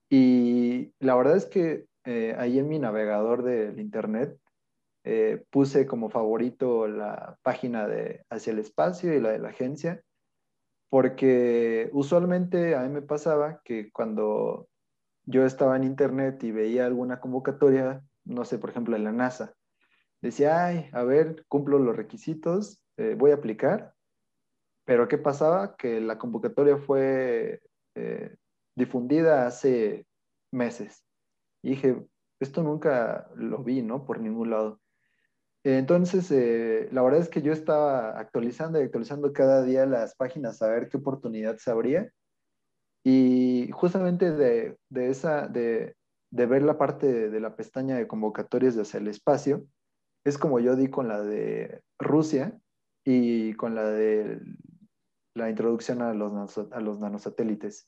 [0.09, 4.37] Y la verdad es que eh, ahí en mi navegador del internet
[5.03, 10.01] eh, puse como favorito la página de Hacia el Espacio y la de la agencia,
[10.89, 14.67] porque usualmente a mí me pasaba que cuando
[15.25, 19.55] yo estaba en internet y veía alguna convocatoria, no sé, por ejemplo, en la NASA,
[20.21, 23.93] decía, ay, a ver, cumplo los requisitos, eh, voy a aplicar,
[24.85, 25.75] pero ¿qué pasaba?
[25.75, 27.61] Que la convocatoria fue
[28.75, 30.07] difundida hace
[30.51, 31.05] meses.
[31.61, 32.03] Y dije,
[32.39, 34.05] esto nunca lo vi, ¿no?
[34.05, 34.81] Por ningún lado.
[35.63, 40.61] Entonces, eh, la verdad es que yo estaba actualizando y actualizando cada día las páginas
[40.61, 42.11] a ver qué oportunidad se abría.
[43.03, 45.95] Y justamente de, esa, de,
[46.31, 49.65] ver la parte de, la pestaña de convocatorias de hacia el espacio,
[50.23, 52.59] es como yo di con la de Rusia
[53.03, 54.39] y con la de
[55.33, 57.87] la introducción a los, a los nanosatélites.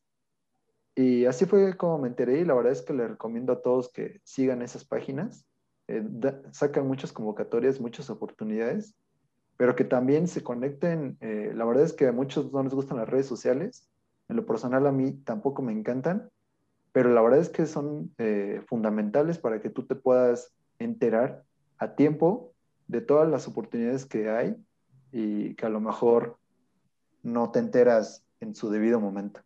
[0.95, 3.91] Y así fue como me enteré y la verdad es que le recomiendo a todos
[3.91, 5.45] que sigan esas páginas.
[5.87, 6.03] Eh,
[6.51, 8.95] sacan muchas convocatorias, muchas oportunidades,
[9.57, 11.17] pero que también se conecten.
[11.19, 13.89] Eh, la verdad es que a muchos no les gustan las redes sociales.
[14.29, 16.29] En lo personal a mí tampoco me encantan,
[16.91, 21.43] pero la verdad es que son eh, fundamentales para que tú te puedas enterar
[21.77, 22.53] a tiempo
[22.87, 24.55] de todas las oportunidades que hay
[25.11, 26.37] y que a lo mejor
[27.21, 29.41] no te enteras en su debido momento.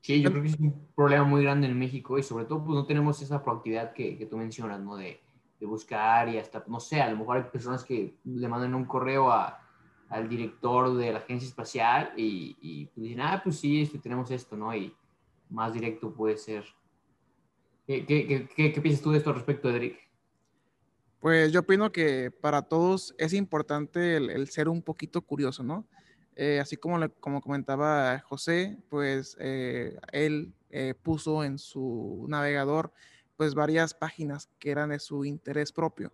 [0.00, 2.76] Sí, yo creo que es un problema muy grande en México y sobre todo pues
[2.76, 4.96] no tenemos esa proactividad que, que tú mencionas, ¿no?
[4.96, 5.20] De,
[5.58, 8.84] de, buscar y hasta, no sé, a lo mejor hay personas que le mandan un
[8.84, 9.60] correo a,
[10.08, 14.30] al director de la agencia espacial y, y pues dicen, ah, pues sí, este, tenemos
[14.30, 14.74] esto, ¿no?
[14.74, 14.94] Y
[15.50, 16.64] más directo puede ser.
[17.86, 20.05] ¿Qué, qué, qué, qué piensas tú de esto al respecto, Edric?
[21.26, 25.84] Pues yo opino que para todos es importante el, el ser un poquito curioso, ¿no?
[26.36, 32.92] Eh, así como, como comentaba José, pues eh, él eh, puso en su navegador
[33.36, 36.12] pues varias páginas que eran de su interés propio.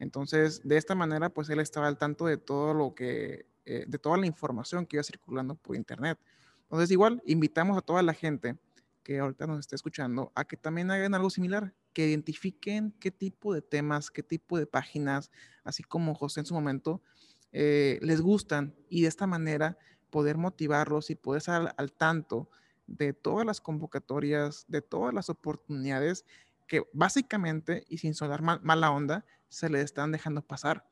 [0.00, 4.16] Entonces, de esta manera, pues él estaba al tanto de todo lo que, de toda
[4.16, 6.18] la información que iba circulando por internet.
[6.62, 8.58] Entonces, igual, invitamos a toda la gente
[9.04, 13.54] que ahorita nos esté escuchando a que también hagan algo similar, que identifiquen qué tipo
[13.54, 15.30] de temas, qué tipo de páginas,
[15.64, 17.02] así como José en su momento,
[17.52, 19.78] eh, les gustan y de esta manera
[20.10, 22.50] poder motivarlos y poder estar al, tanto
[22.86, 26.24] de todas las convocatorias, de todas las oportunidades
[26.66, 30.86] que básicamente y sin sonar mala onda se les están dejando pasar.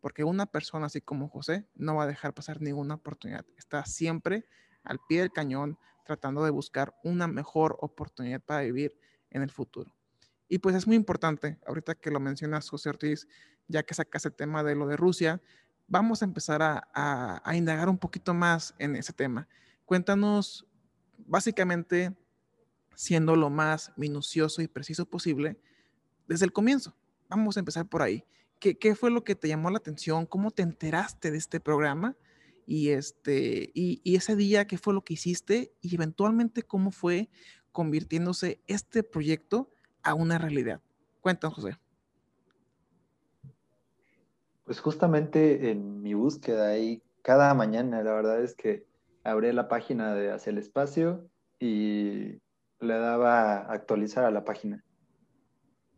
[0.00, 3.46] Porque una persona así como José no va a dejar pasar ninguna oportunidad.
[3.56, 4.46] Está siempre
[4.82, 8.98] al pie del cañón tratando de buscar una mejor oportunidad para vivir
[9.30, 9.93] en el futuro.
[10.48, 13.26] Y pues es muy importante, ahorita que lo mencionas, José Ortiz,
[13.68, 15.40] ya que sacas el tema de lo de Rusia,
[15.86, 19.48] vamos a empezar a, indagar un poquito más en ese tema.
[19.84, 20.66] Cuéntanos,
[21.18, 22.14] básicamente,
[22.94, 25.58] siendo lo más minucioso y preciso posible,
[26.26, 26.94] desde el comienzo.
[27.28, 28.24] Vamos a empezar por ahí.
[28.60, 30.24] ¿Qué, fue lo que te llamó la atención?
[30.24, 32.16] ¿Cómo te enteraste de este programa?
[32.66, 35.74] Y, este, y, y ese día, ¿qué fue lo que hiciste?
[35.82, 37.28] Y eventualmente, ¿cómo fue
[37.72, 39.73] convirtiéndose este proyecto
[40.04, 40.80] a una realidad?
[41.20, 41.76] Cuéntanos, José.
[44.64, 48.86] Pues justamente en mi búsqueda ahí, cada mañana, la verdad es que
[49.24, 52.40] abrí la página de Hacia el Espacio y
[52.80, 54.84] le daba actualizar a la página.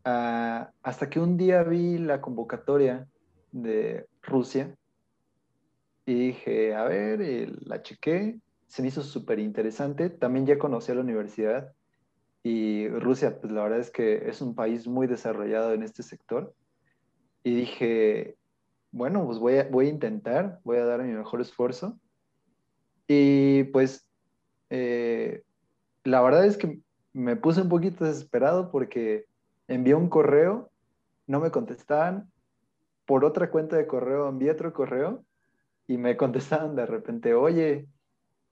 [0.03, 3.07] Ah, hasta que un día vi la convocatoria
[3.51, 4.75] de Rusia
[6.05, 7.19] y dije, a ver,
[7.65, 10.09] la chequé, se me hizo súper interesante.
[10.09, 11.73] También ya conocí a la universidad
[12.47, 16.53] y Rusia, pues la verdad es que es un país muy desarrollado en este sector.
[17.43, 18.37] Y dije,
[18.91, 21.99] bueno, pues voy a, voy a intentar, voy a dar mi mejor esfuerzo.
[23.05, 24.07] Y pues
[24.69, 25.43] eh,
[26.05, 26.79] la verdad es que
[27.11, 29.25] me puse un poquito desesperado porque
[29.67, 30.71] envié un correo,
[31.25, 32.31] no me contestaban,
[33.05, 35.25] por otra cuenta de correo envié otro correo
[35.85, 37.89] y me contestaban de repente, oye,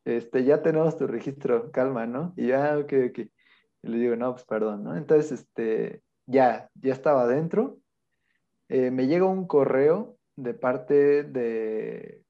[0.04, 2.34] este, ya tenemos tu registro, calma, ¿no?
[2.36, 3.30] Y ya, ok, ok.
[3.86, 4.98] Y le digo, no, pues perdón, ¿no?
[4.98, 7.78] Entonces, este, ya, ya estaba adentro.
[8.68, 12.24] Eh, me llega un correo de parte de,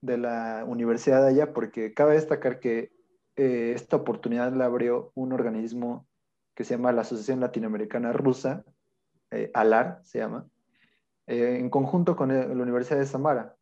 [0.00, 2.92] de la universidad de allá, porque cabe destacar que
[3.36, 6.06] eh, esta oportunidad la abrió un organismo
[6.54, 8.64] que se llama la Asociación Latinoamericana Rusa,
[9.30, 10.48] eh, ALAR se llama,
[11.26, 13.54] eh, en conjunto con la Universidad de Samara.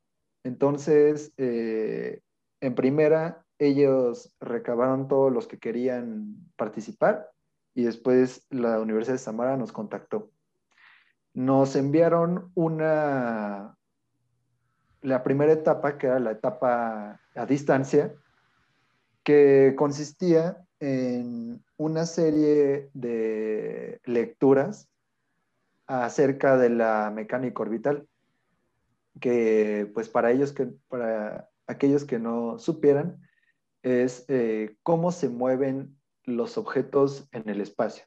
[0.44, 7.30] Entonces, en primera, ellos recabaron todos los que querían participar
[7.74, 10.30] y después la Universidad de Samara nos contactó.
[11.34, 13.76] Nos enviaron una,
[15.02, 18.14] la primera etapa, que era la etapa a distancia,
[19.22, 24.88] que consistía en una serie de lecturas
[25.86, 28.08] acerca de la mecánica orbital,
[29.20, 33.20] que pues para ellos que, para aquellos que no supieran,
[33.86, 38.04] es eh, cómo se mueven los objetos en el espacio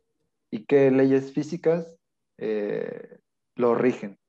[0.51, 1.97] y qué leyes físicas
[2.37, 3.19] eh,
[3.55, 4.19] lo rigen.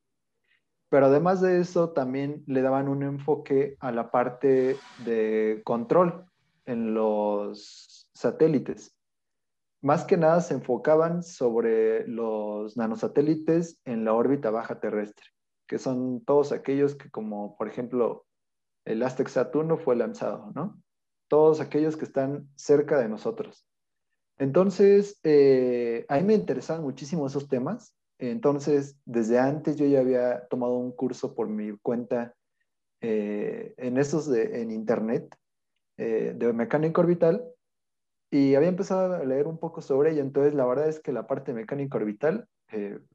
[0.90, 6.24] Pero además de eso, también le daban un enfoque a la parte de control
[6.66, 8.96] en los satélites.
[9.82, 15.26] Más que nada se enfocaban sobre los nanosatélites en la órbita baja terrestre,
[15.66, 18.24] que son todos aquellos que como por ejemplo
[18.84, 20.80] el Aztec Saturno fue lanzado, ¿no?
[21.31, 23.64] Todos aquellos que están cerca de nosotros.
[24.37, 27.95] Entonces, eh, a mí me interesaban muchísimo esos temas.
[28.19, 32.35] Entonces, desde antes yo ya había tomado un curso por mi cuenta
[33.01, 35.37] eh, en esos en internet
[35.99, 37.45] eh, de mecánica orbital
[38.31, 40.23] y había empezado a leer un poco sobre ella.
[40.23, 42.49] Entonces, la verdad es que la parte de mecánica orbital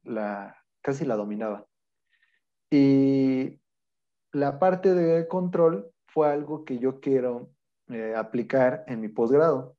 [0.04, 1.66] la, casi la dominaba.
[2.70, 3.60] Y
[4.32, 7.50] la parte de control fue algo que yo quiero
[8.16, 9.76] aplicar en mi posgrado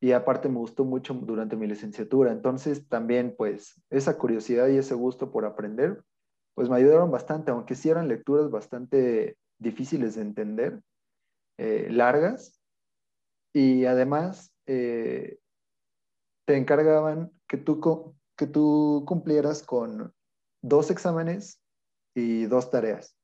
[0.00, 2.32] y aparte me gustó mucho durante mi licenciatura.
[2.32, 6.02] Entonces también pues esa curiosidad y ese gusto por aprender
[6.56, 10.80] pues me ayudaron bastante, aunque sí eran lecturas bastante difíciles de entender,
[11.58, 12.62] eh, largas
[13.52, 15.38] y además eh,
[16.46, 20.14] te encargaban que tú, que tú cumplieras con
[20.62, 21.60] dos exámenes
[22.14, 23.18] y dos tareas.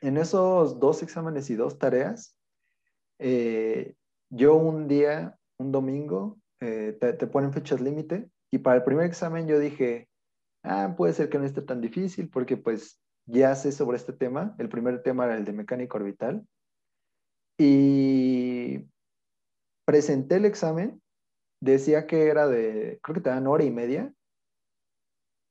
[0.00, 2.33] En esos dos exámenes y dos tareas,
[3.18, 3.94] eh,
[4.30, 9.46] yo un día un domingo, eh, te, ponen fechas límite y para el primer examen
[9.46, 10.08] yo dije,
[10.62, 14.54] ah, puede ser que no esté tan difícil porque pues ya sé sobre este tema.
[14.58, 16.46] El primer tema era el de mecánica orbital.
[17.58, 18.86] Y
[19.86, 21.00] presenté el examen,
[21.60, 24.12] decía que era de, creo que te dan hora y media.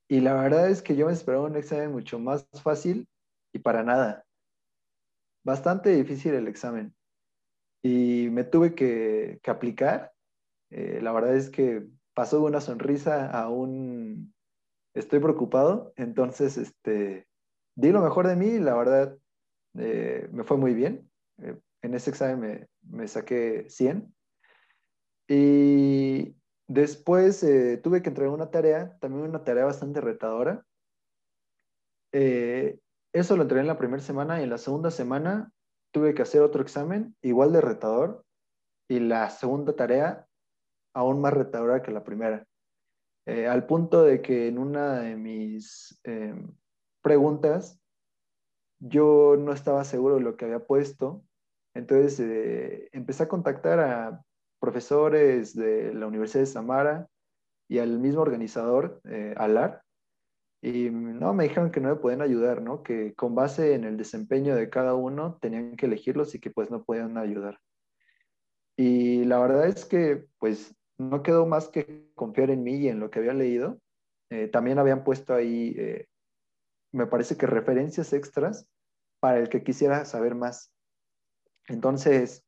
[0.10, 3.08] Y la verdad es que yo me esperaba un examen mucho más fácil
[3.54, 4.26] y para nada.
[5.45, 6.93] Bastante difícil el examen
[7.84, 10.13] y me tuve que, aplicar.
[10.72, 14.34] Eh, la verdad es que pasó una sonrisa a un
[14.96, 17.28] estoy preocupado, entonces este,
[17.76, 19.17] di lo mejor de mí la verdad
[19.78, 21.10] eh, me fue muy bien.
[21.39, 22.67] Eh, en ese examen me,
[22.98, 24.13] me, saqué 100.
[25.28, 26.36] Y
[26.67, 27.41] después
[27.82, 30.65] tuve que entregar una tarea, también una tarea bastante retadora.
[32.12, 35.52] eso lo entregué en la primera semana y en la segunda semana
[35.93, 38.25] tuve que hacer otro examen igual de retador
[38.89, 40.27] y la segunda tarea
[40.93, 42.45] aún más retadora que la primera.
[43.25, 46.53] Eh, al punto de que en una de mis em,
[47.01, 47.79] preguntas
[48.79, 51.23] yo no estaba seguro de lo que había puesto,
[51.73, 54.21] entonces eh, empecé a contactar a
[54.60, 57.08] profesores de la Universidad de Samara
[57.69, 59.83] y al mismo organizador, eh, Alar,
[60.65, 62.84] y no, me dijeron que no me podían ayudar, ¿no?
[62.84, 66.71] Que con base en el desempeño de cada uno tenían que elegirlos y que pues
[66.71, 67.60] no podían ayudar.
[68.78, 73.02] Y la verdad es que pues no quedó más que confiar en mí y en
[73.02, 73.82] lo que había leído.
[74.30, 76.08] Eh, también habían puesto ahí, eh,
[76.93, 78.65] me parece que referencias extras
[79.19, 80.71] para el que quisiera saber más.
[81.67, 82.45] Entonces,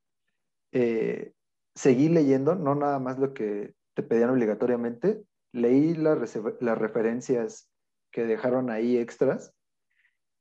[0.72, 1.34] eh,
[1.76, 7.70] seguí leyendo, no nada más lo que te pedían obligatoriamente, leí las, las referencias
[8.16, 9.54] que dejaron ahí extras.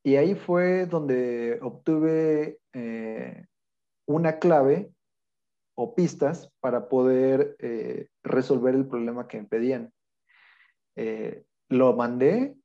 [0.04, 3.46] Y ahí fue donde obtuve eh,
[4.06, 4.92] una clave
[5.76, 9.92] o pistas para poder eh, resolver el problema que me pedían.
[10.94, 12.56] Eh, lo mandé,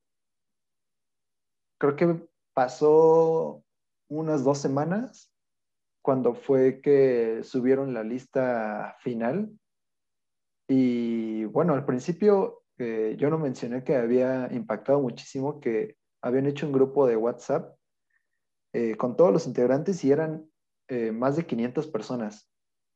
[1.80, 3.64] creo que pasó
[4.10, 5.34] unas dos semanas
[6.04, 9.50] cuando fue que subieron la lista final.
[10.68, 16.72] Y bueno, al principio yo no mencioné que había impactado muchísimo que habían hecho un
[16.74, 17.76] grupo de WhatsApp
[18.74, 20.50] eh, con todos los integrantes y eran
[20.88, 22.50] eh, más de 500 personas.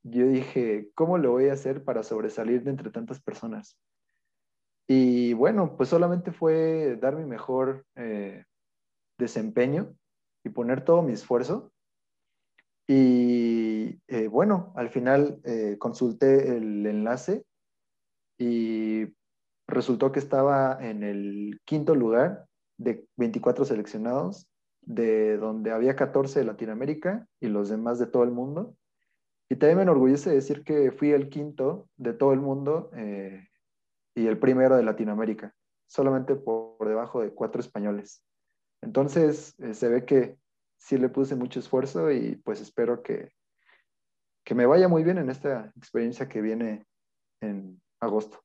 [0.03, 3.77] Yo dije, ¿cómo lo voy a hacer para sobresalir de entre tantas personas?
[4.87, 8.43] Y bueno, pues solamente fue dar mi mejor eh,
[9.17, 9.95] desempeño
[10.43, 11.71] y poner todo mi esfuerzo.
[12.85, 15.41] Y bueno, al final
[15.79, 17.45] consulté el enlace
[18.37, 19.05] y
[19.67, 22.45] resultó que estaba en el quinto lugar
[22.77, 24.47] de 24 seleccionados,
[24.81, 28.75] de donde había 14 de Latinoamérica y los demás de todo el mundo.
[29.49, 33.47] Y también me enorgullece decir que fui el quinto de todo el mundo eh,
[34.15, 35.53] y el primero de Latinoamérica,
[35.87, 38.23] solamente por, debajo de cuatro españoles.
[38.81, 40.37] Entonces, eh, se ve que
[40.77, 43.31] sí le puse mucho esfuerzo y pues espero que,
[44.43, 46.85] que me vaya muy bien en esta experiencia que viene
[47.39, 48.43] en agosto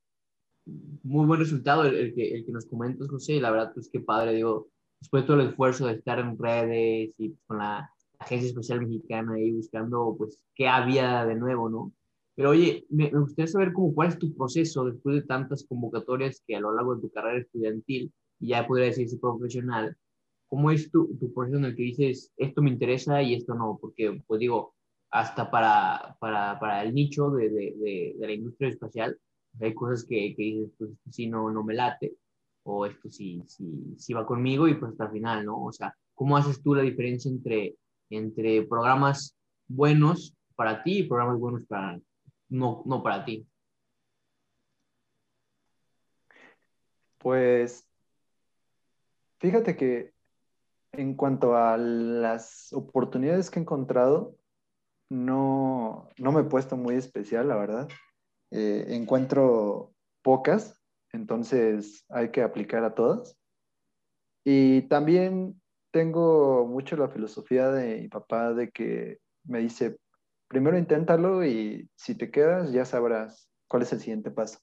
[0.65, 4.33] muy buen resultado el, que, el que nos comentas, José, la verdad, pues qué padre,
[4.33, 7.89] digo, después de todo el esfuerzo de estar en redes y con la
[8.19, 11.93] Agencia Espacial Mexicana ahí buscando, pues, qué había de nuevo, ¿no?
[12.35, 16.55] Pero oye, me, gustaría saber cómo, cuál es tu proceso después de tantas convocatorias que
[16.55, 19.97] a lo largo de tu carrera estudiantil, y ya podría decirse profesional,
[20.47, 23.77] ¿cómo es tu, tu proceso en el que dices, esto me interesa y esto no?
[23.81, 24.73] Porque, pues digo,
[25.11, 29.17] hasta para, para, para el nicho de, de, de, la industria espacial.
[29.59, 32.15] Hay cosas que, que dices, pues esto sí no, no me late,
[32.63, 35.63] o esto sí, sí, sí va conmigo y pues hasta el final, ¿no?
[35.63, 37.75] O sea, ¿cómo haces tú la diferencia entre,
[38.09, 39.35] entre programas
[39.67, 41.99] buenos para ti y programas buenos para,
[42.49, 43.45] no, no para ti?
[47.17, 47.87] Pues
[49.39, 50.13] fíjate que
[50.93, 54.35] en cuanto a las oportunidades que he encontrado,
[55.09, 57.89] no, no me he puesto muy especial, la verdad.
[58.51, 59.93] Eh, encuentro
[60.23, 60.81] pocas,
[61.11, 63.37] entonces hay que aplicar a todas.
[64.43, 69.97] Y también tengo mucho la filosofía de mi papá de que me dice,
[70.47, 74.59] primero inténtalo y si te quedas ya sabrás cuál es el siguiente paso.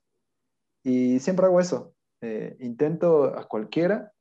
[0.84, 1.94] Y siempre hago eso.
[2.22, 4.12] Eh, intento a cualquiera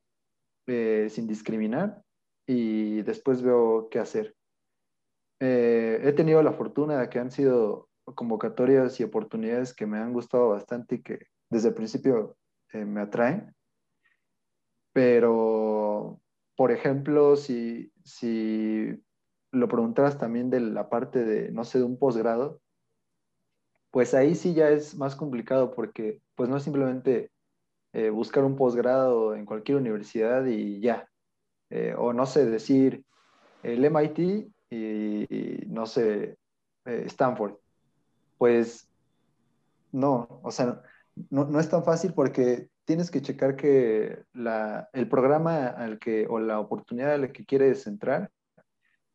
[0.67, 2.03] eh, sin discriminar
[2.47, 4.35] y después veo qué hacer.
[5.39, 10.49] He tenido la fortuna de que han sido convocatorias y oportunidades que me han gustado
[10.49, 12.37] bastante y que desde el principio
[12.73, 13.55] me atraen.
[14.93, 16.21] Pero,
[16.55, 19.03] por ejemplo, si, si
[19.51, 22.61] lo preguntaras también de la parte de, no sé, de un posgrado,
[23.91, 27.31] pues ahí sí ya es más complicado porque pues no es simplemente
[27.93, 31.07] eh, buscar un posgrado en cualquier universidad y ya.
[31.69, 33.05] Eh, o no sé, decir
[33.63, 36.37] el MIT y, no sé,
[36.85, 37.55] eh, Stanford.
[38.45, 38.87] Pues
[39.91, 40.83] no, o sea,
[41.31, 44.23] no, es tan fácil porque tienes que checar que
[44.93, 48.29] el programa al que, o la oportunidad a la que quieres entrar,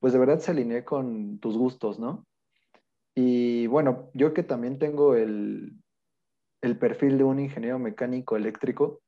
[0.00, 2.26] pues de verdad se alinee con tus gustos, ¿no?
[3.14, 5.80] Y bueno, yo que también tengo el,
[6.60, 9.00] el perfil de un ingeniero mecánico eléctrico,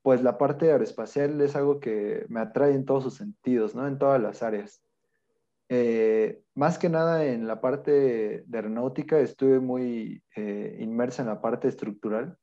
[0.00, 3.86] pues la parte aeroespacial es algo que me atrae en todos sus sentidos, ¿no?
[3.86, 4.82] En todas las áreas.
[5.72, 11.40] Eh, más que nada en la parte de aeronáutica estuve muy eh, inmersa en la
[11.40, 12.36] parte estructural.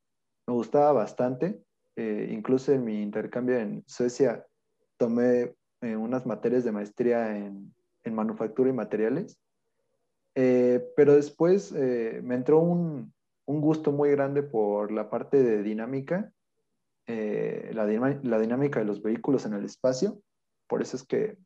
[0.46, 1.62] Me gustaba bastante.
[1.94, 4.44] Eh, incluso en mi intercambio en Suecia
[4.96, 7.72] tomé unas materias de maestría en,
[8.02, 9.38] en manufactura y materiales.
[10.34, 13.12] pero después me entró un,
[13.48, 16.30] un gusto muy grande por la parte de dinámica,
[17.06, 20.20] eh, la, la, dinámica de los vehículos en el espacio.
[20.68, 21.38] Por eso es que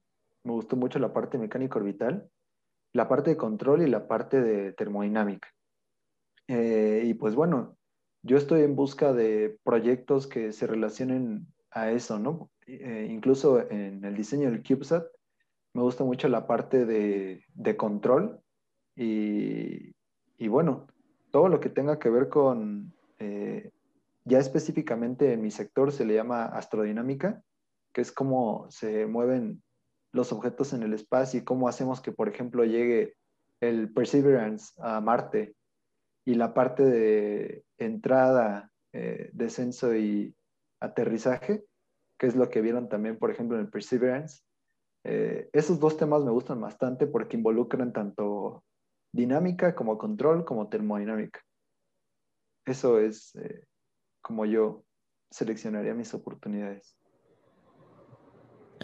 [0.44, 2.28] me gustó mucho la parte mecánica orbital,
[2.92, 5.48] la parte de control y la parte de termodinámica.
[6.48, 7.76] Eh, y pues bueno,
[8.22, 12.50] yo estoy en busca de proyectos que se relacionen a eso, ¿no?
[12.66, 15.06] Eh, incluso en el diseño del CubeSat
[15.74, 18.40] me gusta mucho la parte de, de control
[18.94, 19.94] y,
[20.38, 20.86] y bueno,
[21.30, 23.70] todo lo que tenga que ver con, eh,
[24.24, 27.42] ya específicamente en mi sector se le llama astrodinámica,
[27.92, 29.62] que es cómo se mueven
[30.12, 33.16] los objetos en el espacio y cómo hacemos que, por ejemplo, llegue
[33.60, 35.54] el Perseverance a Marte
[36.24, 40.34] y la parte de entrada, eh, descenso y
[40.80, 41.64] aterrizaje,
[42.18, 44.42] que es lo que vieron también, por ejemplo, en el Perseverance.
[45.04, 48.64] Eh, esos dos temas me gustan bastante porque involucran tanto
[49.12, 51.40] dinámica como control como termodinámica.
[52.64, 53.64] Eso es eh,
[54.20, 54.84] como yo
[55.30, 56.96] seleccionaría mis oportunidades.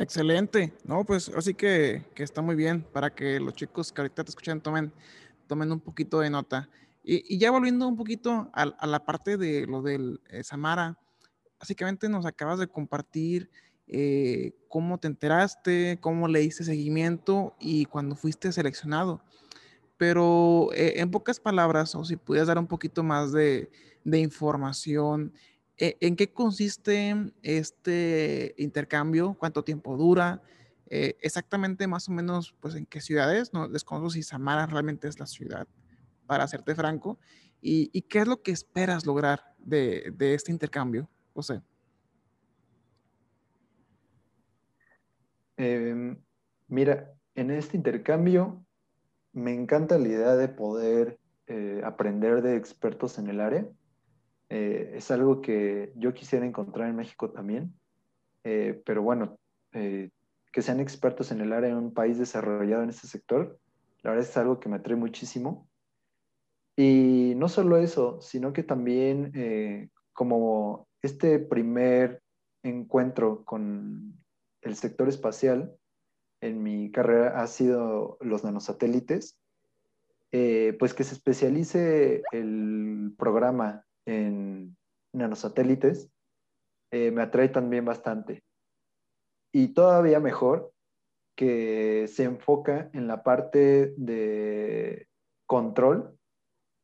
[0.00, 0.72] Excelente.
[0.84, 4.30] No, pues así que, que, está muy bien para que los chicos que ahorita te
[4.30, 4.92] escuchan tomen,
[5.48, 6.68] tomen un poquito de nota.
[7.02, 10.96] Y, ya volviendo un poquito a, la parte de lo del eh, Samara,
[11.58, 13.50] básicamente nos acabas de compartir
[13.88, 19.20] eh, cómo te enteraste, cómo le diste seguimiento y cuando fuiste seleccionado.
[19.96, 23.68] Pero eh, en pocas palabras, o si pudieras dar un poquito más de,
[24.04, 25.32] de información,
[25.78, 29.34] ¿en qué consiste este intercambio?
[29.38, 30.42] ¿Cuánto tiempo dura?
[30.90, 35.20] Eh, exactamente más o menos, pues en qué ciudades, no desconozco si Samara realmente es
[35.20, 35.68] la ciudad,
[36.26, 37.18] para hacerte franco,
[37.60, 41.60] y, qué es lo que esperas lograr de, este intercambio, José.
[45.56, 46.16] Eh,
[46.68, 48.64] mira, en este intercambio
[49.32, 51.18] me encanta la idea de poder
[51.48, 53.68] eh, aprender de expertos en el área.
[54.50, 57.74] Eh, es algo que yo quisiera encontrar en México también,
[58.44, 59.38] eh, pero bueno,
[59.70, 63.58] que sean expertos en el área en un país desarrollado en este sector,
[64.02, 65.68] la verdad es algo que me atrae muchísimo.
[66.74, 72.22] Y no solo eso, sino que también como este primer
[72.62, 74.18] encuentro con
[74.62, 75.76] el sector espacial,
[76.40, 79.36] en mi carrera ha sido los nanosatélites,
[80.30, 84.76] eh, pues que se especialice el programa en
[85.12, 86.10] nanosatélites,
[86.90, 88.42] eh, me atrae también bastante.
[89.52, 90.72] Y todavía mejor
[91.36, 95.06] que se enfoca en la parte de
[95.46, 96.18] control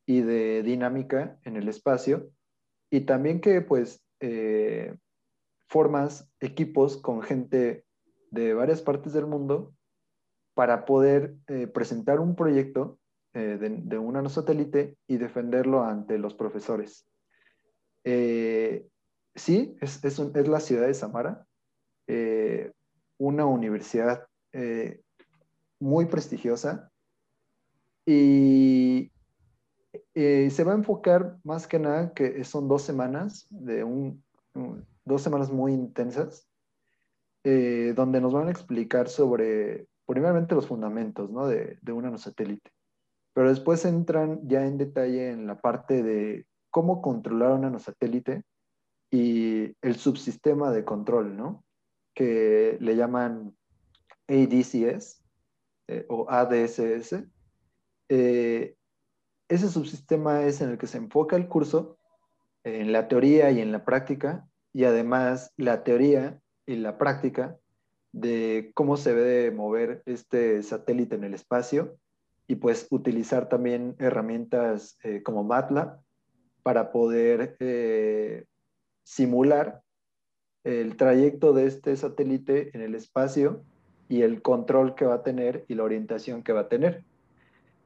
[0.07, 2.31] y de dinámica en el espacio
[2.91, 4.95] y también que pues eh,
[5.67, 7.85] formas equipos con gente
[8.31, 9.75] de varias partes del mundo
[10.55, 12.99] para poder eh, presentar un proyecto
[13.33, 17.05] de, un nanosatélite y defenderlo ante los profesores.
[18.05, 21.47] Sí, es, es, es, la ciudad de Samara,
[23.19, 24.27] una universidad
[25.81, 26.91] muy prestigiosa
[28.07, 29.11] y
[30.15, 34.23] eh, se va a enfocar más que nada que son dos semanas, de un,
[35.05, 36.49] dos semanas muy intensas,
[37.45, 41.47] eh, donde nos van a explicar sobre, primeramente, los fundamentos ¿no?
[41.47, 42.71] de, de un nanosatélite.
[43.35, 48.43] Pero después entran ya en detalle en la parte de cómo controlar un nanosatélite
[49.09, 51.65] y el subsistema de control, ¿no?
[52.17, 53.57] Que le llaman
[54.27, 55.23] ADCS
[55.87, 57.23] eh, o ADSS.
[58.09, 58.75] Eh,
[59.49, 61.97] ese subsistema es en el que se enfoca el curso,
[62.65, 67.57] en la teoría y en la práctica, y además la teoría y la práctica
[68.11, 71.97] de cómo se debe mover este satélite en el espacio
[72.49, 76.04] y pues utilizar también herramientas eh, como MATLAB
[76.65, 78.47] para poder eh,
[79.05, 79.83] simular
[80.65, 83.63] el trayecto de este satélite en el espacio
[84.09, 87.05] y el control que va a tener y la orientación que va a tener.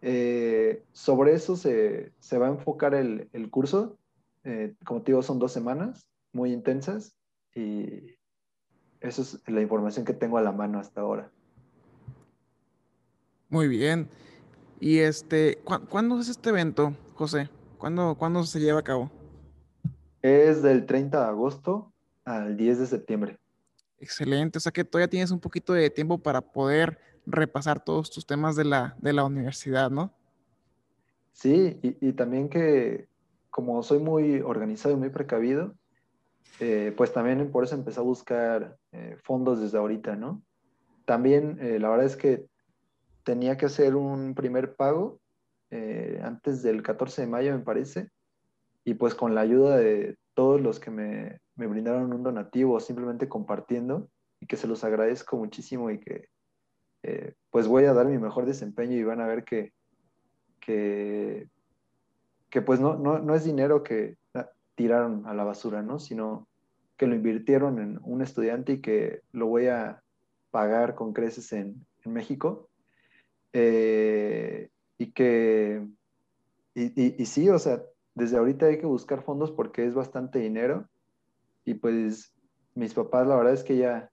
[0.01, 3.99] Eh, sobre eso se, se, va a enfocar el, el curso.
[4.45, 7.17] Eh, como te digo, son dos semanas muy intensas
[7.57, 8.17] y
[9.01, 11.33] esa es la información que tengo a la mano hasta ahora.
[13.49, 14.09] Muy bien.
[14.79, 17.51] ¿Y este, ¿cu cuándo es este evento, José?
[17.79, 19.11] ¿Cuándo, ¿Cuándo se lleva a cabo?
[20.21, 21.93] Es del 30 de agosto
[22.25, 23.39] al 10 de septiembre.
[23.99, 28.27] Excelente, o sea que todavía tienes un poquito de tiempo para poder repasar todos tus
[28.27, 30.13] temas de la, de la universidad, ¿no?
[31.33, 33.07] Sí, y, y, también que
[33.51, 35.75] como soy muy organizado y muy precavido,
[36.61, 40.43] eh, pues también por eso empecé a buscar eh, fondos desde ahorita, ¿no?
[41.05, 42.47] También eh, la verdad es que
[43.23, 45.21] tenía que hacer un primer pago
[45.71, 48.11] eh, antes del 14 de mayo, me parece,
[48.85, 53.29] y pues con la ayuda de todos los que me, me brindaron un donativo, simplemente
[53.29, 54.09] compartiendo,
[54.41, 56.29] y que se los agradezco muchísimo y que
[57.03, 59.73] eh, pues voy a dar mi mejor desempeño y van a ver que,
[60.61, 61.49] que,
[62.51, 64.17] que pues no, no, no, es dinero que
[64.75, 65.99] tiraron a la basura, ¿no?
[65.99, 66.49] Sino
[66.97, 70.03] que lo invirtieron en un estudiante y que lo voy a
[70.51, 72.69] pagar con creces en, en México.
[73.53, 75.87] Eh, y que,
[76.75, 77.83] y, y, sí, o sea,
[78.15, 80.89] desde ahorita hay que buscar fondos porque es bastante dinero
[81.65, 82.35] y pues
[82.75, 84.11] mis papás la verdad es que ya,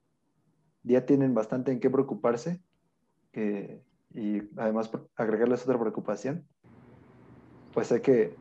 [0.84, 2.62] ya tienen bastante en qué preocuparse
[3.32, 3.82] que,
[4.14, 6.46] y además agregarles otra preocupación,
[7.74, 8.36] pues hay que,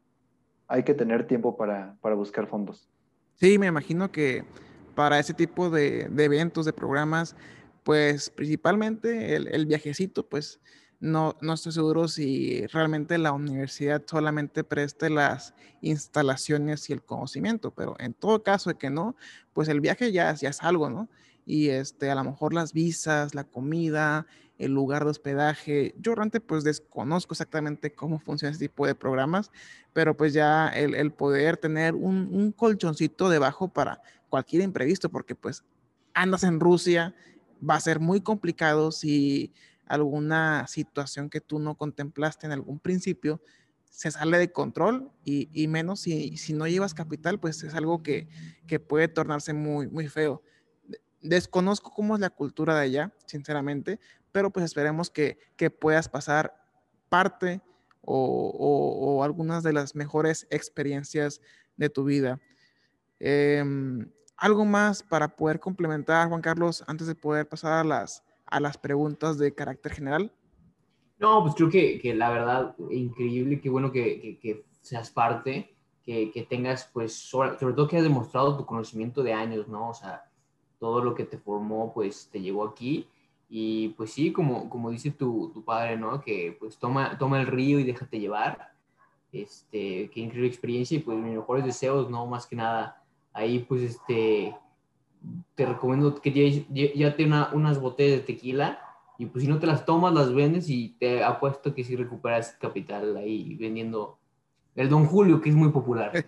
[0.67, 2.89] hay que tener tiempo para, para buscar fondos.
[3.35, 4.45] Sí, me imagino que
[4.93, 7.35] para ese tipo de, de eventos, de programas,
[7.83, 10.61] pues principalmente el, el viajecito, pues
[10.99, 17.71] no, no, estoy seguro si realmente la universidad solamente preste las instalaciones y el conocimiento,
[17.71, 19.15] pero en todo caso de que no,
[19.53, 21.09] pues el viaje ya, ya es algo, ¿no?
[21.45, 24.25] Y este, a lo mejor las visas, la comida,
[24.57, 25.93] el lugar de hospedaje.
[25.99, 29.51] Yo realmente pues desconozco exactamente cómo funciona ese tipo de programas,
[29.93, 35.35] pero pues ya el, el poder tener un, un, colchoncito debajo para cualquier imprevisto, porque
[35.35, 35.63] pues
[36.13, 37.13] andas en Rusia,
[37.67, 39.53] va a ser muy complicado si
[39.87, 43.41] alguna situación que tú no contemplaste en algún principio
[43.89, 48.03] se sale de control y, y menos si, si, no llevas capital, pues es algo
[48.03, 48.27] que,
[48.67, 50.43] que puede tornarse muy, muy feo.
[51.21, 53.99] Desconozco cómo es la cultura de allá, sinceramente,
[54.33, 56.53] pero pues esperemos que, que puedas pasar
[57.07, 57.61] parte
[58.01, 61.39] o, o, o, algunas de las mejores experiencias
[61.77, 62.41] de tu vida.
[63.19, 63.63] Eh,
[64.37, 68.77] algo más para poder complementar, Juan Carlos, antes de poder pasar a las, a las
[68.77, 70.31] preguntas de carácter general.
[71.19, 75.75] No, pues creo que, que la verdad, increíble, qué bueno que, que, que seas parte,
[76.03, 79.89] que, tengas, pues, sobre, sobre, todo que has demostrado tu conocimiento de años, ¿no?
[79.89, 80.29] O sea,
[80.79, 83.07] todo lo que te formó, pues, te llegó aquí
[83.49, 86.21] y pues sí, como, como dice tu, tu, padre, ¿no?
[86.21, 88.73] Que pues toma, toma el río y déjate llevar.
[89.31, 92.25] Este, qué increíble experiencia y pues mis mejores deseos, ¿no?
[92.25, 94.55] Más que nada, ahí pues este,
[95.55, 96.65] te recomiendo que
[96.95, 98.79] ya, te una, unas botellas de tequila
[99.17, 102.57] y pues si no te las tomas, las vendes y te apuesto que sí recuperas
[102.59, 104.19] capital ahí vendiendo
[104.75, 106.11] el Don Julio, que es muy popular.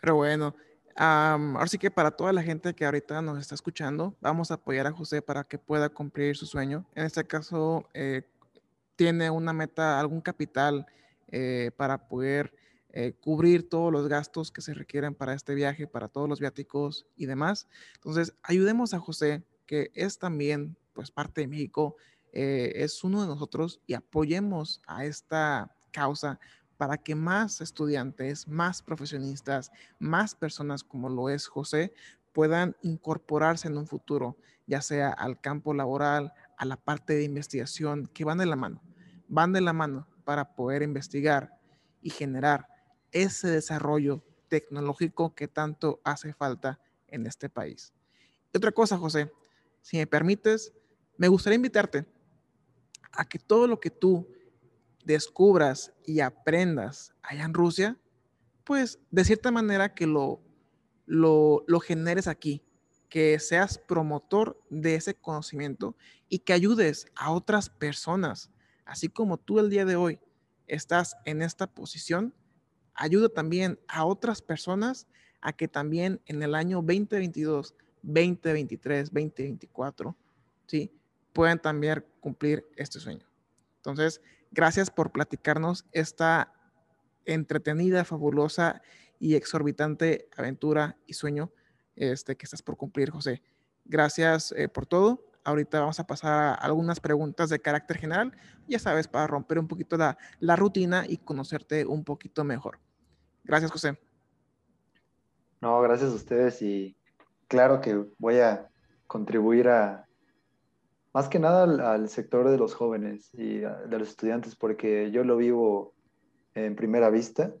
[0.00, 0.54] Pero bueno,
[0.96, 4.86] ahora sí que para toda la gente que ahorita nos está escuchando, vamos a apoyar
[4.86, 6.84] a José para que pueda cumplir su sueño.
[6.94, 8.22] En este caso, eh,
[8.96, 10.86] tiene una meta, algún capital
[11.28, 12.52] eh, para poder
[12.90, 17.06] eh, cubrir todos los gastos que se requieren para este viaje, para todos los viáticos
[17.16, 17.68] y demás.
[17.94, 21.96] Entonces, ayudemos a José, que es también pues parte de México,
[22.30, 26.38] es uno de nosotros y apoyemos a esta causa
[26.78, 31.92] para que más estudiantes, más profesionistas, más personas como lo es José,
[32.32, 34.36] puedan incorporarse en un futuro,
[34.66, 38.80] ya sea al campo laboral, a la parte de investigación, que van de la mano,
[39.26, 41.58] van de la mano para poder investigar
[42.00, 42.68] y generar
[43.12, 47.92] ese desarrollo tecnológico que tanto hace falta en este país.
[48.54, 49.30] Otra cosa, José,
[49.82, 50.72] si me permites,
[51.16, 52.06] me gustaría invitarte
[53.12, 54.28] a que todo lo que tú
[55.04, 57.98] descubras y aprendas allá en Rusia,
[58.64, 60.42] pues de cierta manera que lo,
[61.06, 62.62] lo, lo generes aquí,
[63.08, 65.96] que seas promotor de ese conocimiento
[66.28, 68.50] y que ayudes a otras personas,
[68.84, 70.20] así como tú el día de hoy
[70.66, 72.34] estás en esta posición,
[72.98, 75.06] ayuda también a otras personas
[75.40, 80.16] a que también en el año 2022, 2023, 2024,
[80.66, 80.90] ¿sí?
[81.32, 83.26] puedan también cumplir este sueño.
[83.76, 84.20] Entonces,
[84.50, 86.52] Gracias por platicarnos esta
[87.26, 88.80] entretenida, fabulosa
[89.18, 91.52] y exorbitante aventura y sueño
[91.96, 93.42] este, que estás por cumplir, José.
[93.84, 95.24] Gracias eh, por todo.
[95.44, 98.32] Ahorita vamos a pasar a algunas preguntas de carácter general,
[98.66, 102.80] ya sabes, para romper un poquito la, la rutina y conocerte un poquito mejor.
[103.48, 103.98] Gracias, José.
[105.62, 106.94] No, gracias a ustedes y
[107.48, 108.68] claro que voy a
[109.06, 110.06] contribuir a,
[111.14, 115.38] más que nada al, sector de los jóvenes y de los estudiantes, porque yo lo
[115.38, 115.94] vivo
[116.54, 117.54] en primera vista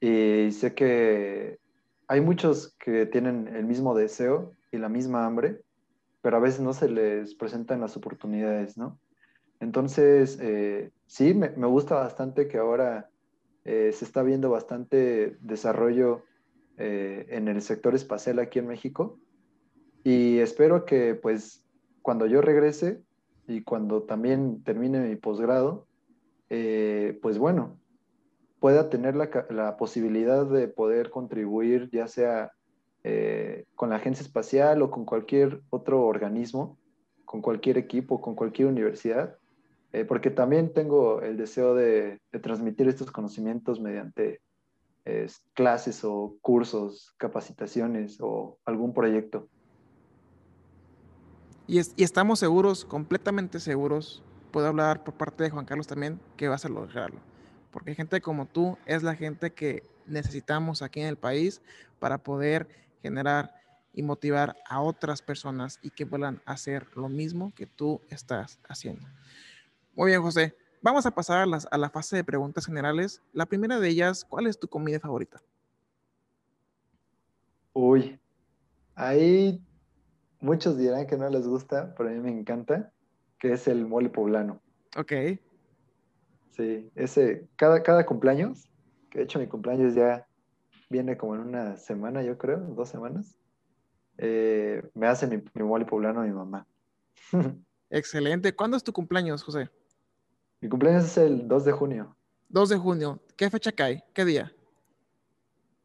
[0.00, 1.60] y sé que
[2.08, 5.62] hay muchos que tienen el mismo deseo y la misma hambre,
[6.22, 8.98] pero a veces no se les presentan las oportunidades, ¿no?
[9.60, 13.08] Entonces, eh, sí, me, gusta bastante que ahora
[13.64, 16.22] eh, se está viendo bastante desarrollo
[16.76, 19.18] eh, en el sector espacial aquí en México.
[20.02, 21.64] Y espero que pues
[22.02, 23.02] cuando yo regrese
[23.46, 25.86] y cuando también termine mi posgrado,
[26.50, 27.78] eh, pues bueno,
[28.60, 32.52] pueda tener la, posibilidad de poder contribuir ya sea
[33.74, 36.78] con la agencia espacial o con cualquier otro organismo,
[37.26, 39.36] con cualquier equipo, con cualquier universidad,
[39.94, 44.40] eh, porque también tengo el deseo de, transmitir estos conocimientos mediante
[45.52, 49.48] clases o cursos, capacitaciones o algún proyecto.
[51.68, 56.64] Y, estamos seguros, completamente seguros, puedo hablar por parte de Juan Carlos también, que vas
[56.64, 57.20] a lograrlo.
[57.70, 61.62] Porque gente como tú es la gente que necesitamos aquí en el país
[62.00, 62.66] para poder
[63.00, 63.54] generar
[63.92, 69.06] y motivar a otras personas y que puedan hacer lo mismo que tú estás haciendo.
[69.96, 70.54] Muy bien, José.
[70.82, 73.22] Vamos a pasar a, a la fase de preguntas generales.
[73.32, 75.40] La primera de ellas, ¿cuál es tu comida favorita?
[77.72, 78.18] Uy,
[78.94, 79.60] ahí
[80.40, 82.92] muchos dirán que no les gusta, pero a mí me encanta,
[83.38, 84.60] que es el mole poblano.
[84.96, 85.12] Ok.
[86.50, 88.68] Sí, ese, cada, cada cumpleaños,
[89.10, 90.26] que de hecho mi cumpleaños ya
[90.88, 93.36] viene como en una semana, yo creo, dos semanas,
[94.18, 96.66] eh, me hace mi, mi, mole poblano mi mamá.
[97.90, 98.54] Excelente.
[98.54, 99.68] ¿Cuándo es tu cumpleaños, José?
[100.64, 102.16] Mi cumpleaños es el 2 de junio.
[102.48, 103.20] 2 de junio.
[103.36, 104.02] ¿Qué fecha cae?
[104.14, 104.50] ¿Qué día?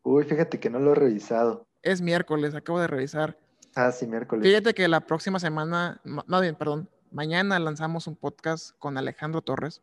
[0.04, 1.68] Uy, fíjate que no lo he revisado.
[1.82, 3.38] Es miércoles, acabo de revisar.
[3.76, 4.48] Ah, sí, miércoles.
[4.48, 9.82] Fíjate que la próxima semana, no bien, perdón, mañana lanzamos un podcast con Alejandro Torres.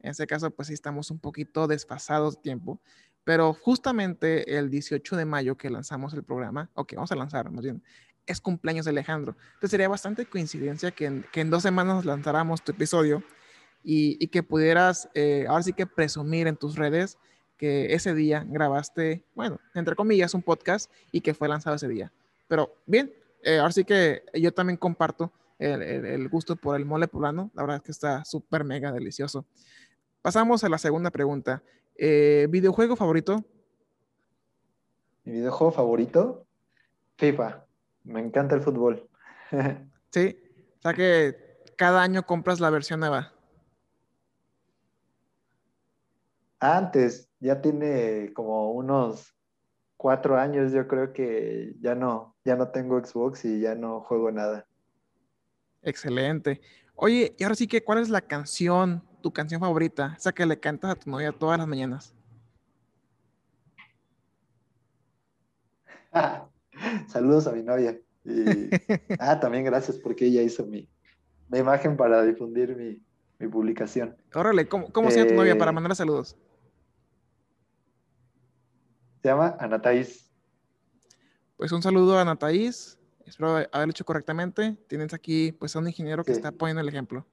[0.00, 2.80] En ese caso, pues sí estamos un poquito desfasados de tiempo,
[3.24, 7.64] pero justamente el 18 de mayo que lanzamos el programa, ok, vamos a lanzar, más
[7.64, 7.82] bien,
[8.24, 9.36] es cumpleaños de Alejandro.
[9.48, 13.22] Entonces sería bastante coincidencia que en, que en dos semanas lanzáramos tu episodio
[13.82, 17.18] y, y que pudieras, eh, ahora sí que presumir en tus redes
[17.56, 22.12] que ese día grabaste, bueno, entre comillas, un podcast y que fue lanzado ese día.
[22.48, 23.12] Pero bien,
[23.42, 27.50] eh, ahora sí que yo también comparto el, gusto por el mole poblano.
[27.54, 29.44] La verdad es que está súper mega delicioso.
[30.22, 31.62] Pasamos a la segunda pregunta.
[31.96, 33.44] Eh, ¿Videojuego favorito?
[35.24, 36.46] Mi videojuego favorito,
[37.16, 37.64] FIFA.
[38.04, 39.08] Me encanta el fútbol.
[40.10, 40.36] sí,
[40.78, 41.36] o sea que
[41.76, 43.32] cada año compras la versión nueva.
[46.62, 49.34] Antes, ya tiene como unos
[49.96, 54.30] cuatro años yo creo que ya no, ya no tengo Xbox y ya no juego
[54.30, 54.64] nada.
[55.82, 56.60] Excelente.
[56.94, 60.14] Oye, y ahora sí que, ¿cuál es la canción, tu canción favorita?
[60.16, 62.14] Esa que le cantas a tu novia todas las mañanas.
[67.08, 68.00] Saludos a mi novia.
[68.24, 68.70] Y,
[69.18, 70.88] ah, también gracias porque ella hizo mi,
[71.48, 73.04] mi imagen para difundir mi,
[73.40, 74.16] mi publicación.
[74.32, 76.36] Órale, ¿cómo, cómo se llama tu novia para Eh, mandar saludos?
[79.22, 80.28] Se llama Ana Thais.
[81.56, 82.98] Pues un saludo a Ana Thaís.
[83.24, 84.76] Espero haberlo hecho correctamente.
[84.88, 86.38] Tienes aquí pues a un ingeniero que Sí.
[86.38, 87.24] está poniendo el ejemplo.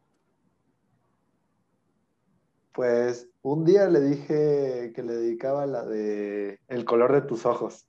[2.73, 7.87] Pues un día le dije que le dedicaba la de El color de tus ojos.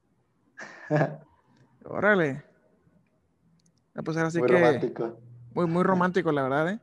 [1.84, 2.42] Órale.
[3.94, 5.20] Ah, pues ahora sí Muy que romántico.
[5.55, 6.70] muy, muy romántico, la verdad.
[6.70, 6.80] ¿eh?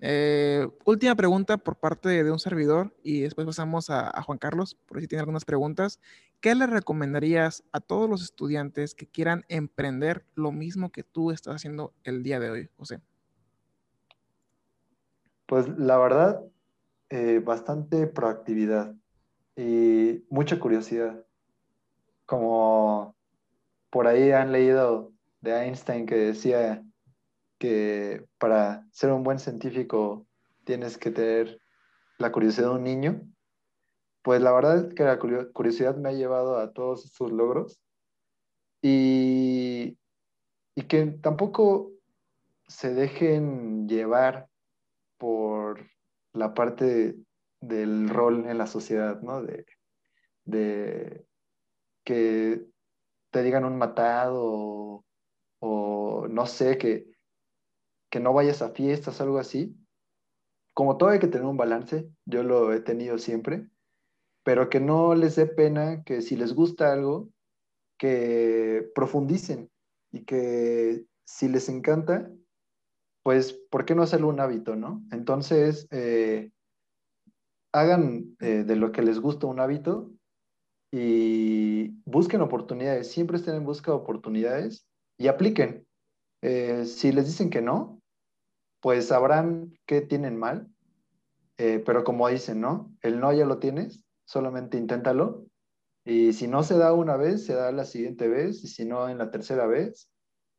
[0.00, 5.00] Eh, última pregunta por parte de un servidor y después pasamos a, Juan Carlos, por
[5.00, 6.00] si tiene algunas preguntas.
[6.40, 11.56] ¿Qué le recomendarías a todos los estudiantes que quieran emprender lo mismo que tú estás
[11.56, 13.00] haciendo el día de hoy, José?
[15.46, 16.42] Pues la verdad,
[17.10, 18.94] eh, bastante proactividad
[19.56, 21.24] y mucha curiosidad.
[22.26, 23.16] Como
[23.90, 26.84] por ahí han leído de Einstein que decía
[27.58, 30.26] que para ser un buen científico
[30.64, 31.60] tienes que tener
[32.18, 33.22] la curiosidad de un niño.
[34.22, 37.80] Pues la verdad es que la curio- curiosidad me ha llevado a todos estos logros
[38.82, 39.98] y,
[40.74, 41.92] y que tampoco
[42.66, 44.48] se dejen llevar
[45.18, 45.86] por
[46.32, 47.16] la parte
[47.60, 49.42] del rol en la sociedad, ¿no?
[49.42, 49.64] De,
[50.44, 51.26] de
[52.04, 52.66] que
[53.30, 55.04] te digan un matado o,
[55.60, 57.07] o no sé, que,
[58.10, 59.76] que no vayas a fiestas, algo así.
[60.74, 63.68] Como todo hay que tener un balance, yo lo he tenido siempre,
[64.44, 67.28] pero que no les dé pena que si les gusta algo,
[67.98, 69.70] que profundicen
[70.12, 72.30] y que si les encanta,
[73.22, 75.02] pues, ¿por qué no hacerlo un hábito, no?
[75.10, 76.50] Entonces, eh,
[77.74, 80.10] hagan eh, de lo que les gusta un hábito
[80.90, 84.86] y busquen oportunidades, siempre estén en busca de oportunidades
[85.18, 85.86] y apliquen.
[86.42, 87.97] Eh, si les dicen que no,
[88.80, 90.68] pues sabrán que tienen mal,
[91.58, 92.94] eh, pero como dicen, ¿no?
[93.02, 95.46] El no ya lo tienes, solamente inténtalo
[96.04, 99.08] y si no se da una vez, se da la siguiente vez y si no,
[99.08, 100.10] en la tercera vez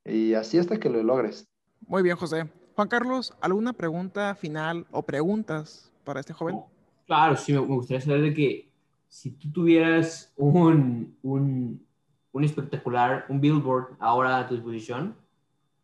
[0.05, 1.47] y así hasta que lo logres.
[1.87, 2.49] Muy bien, José.
[2.75, 6.61] Juan Carlos, ¿alguna pregunta final o preguntas para este joven?
[7.07, 8.69] Claro, sí, me me gustaría saber de que
[9.07, 11.85] si tú tuvieras un, un,
[12.31, 15.15] un espectacular, un billboard ahora a tu disposición,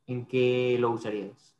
[0.07, 1.54] ¿en qué lo usarías?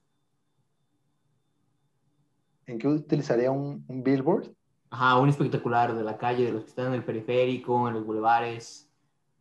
[2.67, 4.51] ¿En qué utilizaría un, un billboard?
[4.89, 8.05] Ajá, un espectacular de la calle, de los que están en el periférico, en los
[8.05, 8.89] bulevares.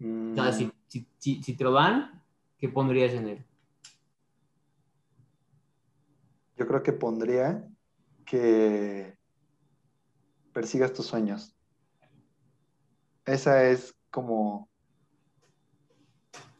[0.00, 2.22] O sea, Mm, si, si, si, si te lo dan,
[2.58, 3.44] ¿qué pondrías en él?
[6.56, 7.66] Yo creo que pondría
[8.24, 9.16] que
[10.52, 11.54] persigas tus sueños.
[13.24, 14.68] Esa es como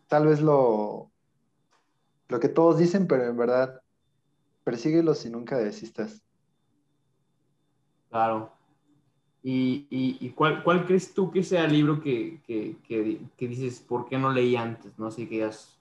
[0.09, 1.11] tal vez lo,
[2.29, 3.83] lo que todos dicen, pero en verdad,
[4.65, 6.23] persíguelos y nunca desistas.
[8.15, 8.53] Claro.
[9.43, 13.49] ¿Y, y, y cuál, cuál crees tú que sea el libro que, que, que, que
[13.49, 14.97] dices, ¿por qué no leí antes?
[14.99, 15.81] No sé, que digas,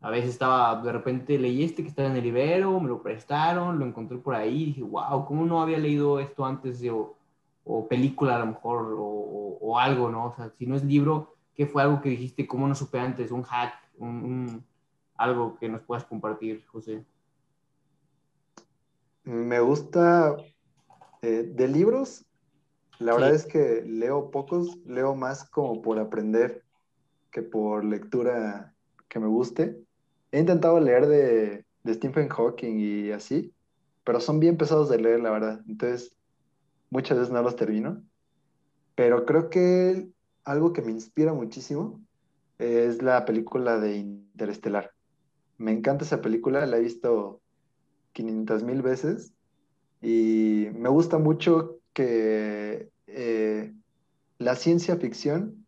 [0.00, 3.78] a veces estaba, de repente leí este que estaba en el libro, me lo prestaron,
[3.78, 6.80] lo encontré por ahí, dije, wow, ¿cómo no había leído esto antes?
[6.80, 7.14] De, o,
[7.64, 10.26] o película a lo mejor, o, o, algo, ¿no?
[10.28, 13.30] O sea, si no es libro, ¿qué fue algo que dijiste, cómo no supe antes?
[13.32, 14.64] Un hack, un-
[15.16, 17.04] algo que nos puedas compartir, José.
[19.24, 20.36] Me gusta
[21.26, 22.24] eh, de libros,
[22.98, 23.18] la Sí.
[23.20, 26.62] verdad es que leo pocos, leo más como por aprender
[27.32, 28.74] que por lectura
[29.08, 29.76] que me guste.
[30.32, 33.52] He intentado leer de, de Stephen Hawking y así,
[34.04, 35.60] pero son bien pesados de leer, la verdad.
[35.68, 36.16] Entonces,
[36.90, 38.02] muchas veces no los termino.
[38.94, 40.08] Pero creo que
[40.44, 42.00] algo que me inspira muchísimo
[42.58, 44.92] es la película de Interestelar.
[45.58, 47.42] Me encanta esa película, la he visto
[48.12, 49.35] 500 mil veces
[50.08, 53.74] y me gusta mucho que eh,
[54.38, 55.66] la ciencia ficción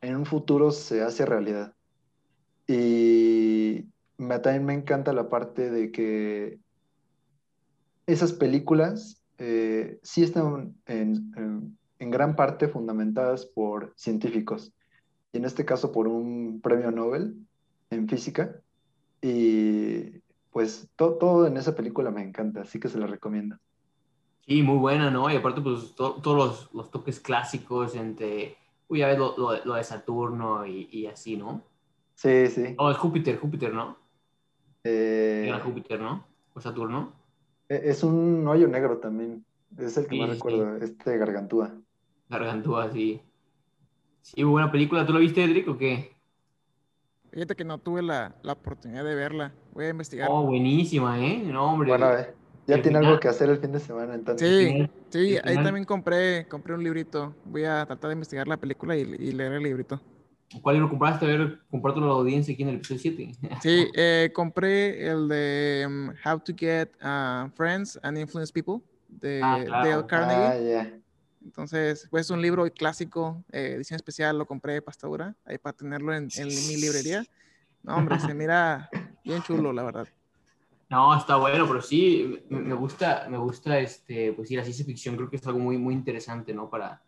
[0.00, 1.74] en un futuro se hace realidad.
[2.66, 3.84] Y
[4.16, 6.58] me, también me encanta la parte de que
[8.06, 14.72] esas películas eh, sí están en, gran parte fundamentadas por científicos,
[15.30, 17.36] y en este caso por un premio Nobel
[17.90, 18.62] en física.
[19.20, 20.22] Y
[20.52, 23.58] pues to- todo en esa película me encanta, así que se la recomiendo.
[24.46, 25.30] Sí, muy buena, ¿no?
[25.30, 28.56] Y aparte, pues to- todos los, los toques clásicos entre,
[28.88, 31.62] uy, ya ves lo, lo- lo de Saturno y, y así, ¿no?
[32.14, 32.74] Sí, sí.
[32.78, 33.96] Oh, es Júpiter, Júpiter, ¿no?
[34.84, 36.26] Eh, Era Júpiter, ¿no?
[36.54, 37.12] O Saturno.
[37.68, 39.44] e- es un hoyo negro también.
[39.78, 41.72] Es el que Sí, más sí, recuerdo, este Gargantúa.
[42.28, 43.22] Gargantúa, sí.
[44.20, 45.06] Sí, muy buena película.
[45.06, 46.12] ¿Tú la viste, Edric, o qué?
[47.32, 49.52] Fíjate que no tuve la, la oportunidad de verla.
[49.72, 50.28] Voy a investigar.
[50.30, 51.38] Oh, buenísima, ¿eh?
[51.44, 51.88] No, hombre.
[51.88, 52.32] Bueno, eh,
[52.66, 54.48] ya tiene final- algo que hacer el fin de semana, entonces.
[54.48, 57.34] Sí, sí, ahí también compré, compré un librito.
[57.44, 60.00] Voy a tratar de investigar la película y, y leer el librito.
[60.62, 61.24] ¿Cuál libro compraste?
[61.24, 63.32] A ver, compártelo a la audiencia aquí en el episodio 7.
[63.60, 69.40] Sí, eh, compré el de um, How to Get uh, Friends and Influence People de
[69.42, 69.88] Ah, claro.
[69.88, 70.46] Dale Carnegie.
[70.46, 71.00] Ah, ya.
[71.44, 75.76] Entonces, pues es un libro clásico, eh, edición especial, lo compré de pastadura, ahí para
[75.76, 77.24] tenerlo en, en mi librería.
[77.82, 78.88] No, hombre, se mira
[79.24, 80.08] bien chulo, la verdad.
[80.94, 85.16] No, está bueno, pero sí, me, gusta, me gusta, este, pues sí, la ciencia ficción
[85.16, 86.70] creo que es algo muy, muy interesante, ¿no?
[86.70, 87.02] Para,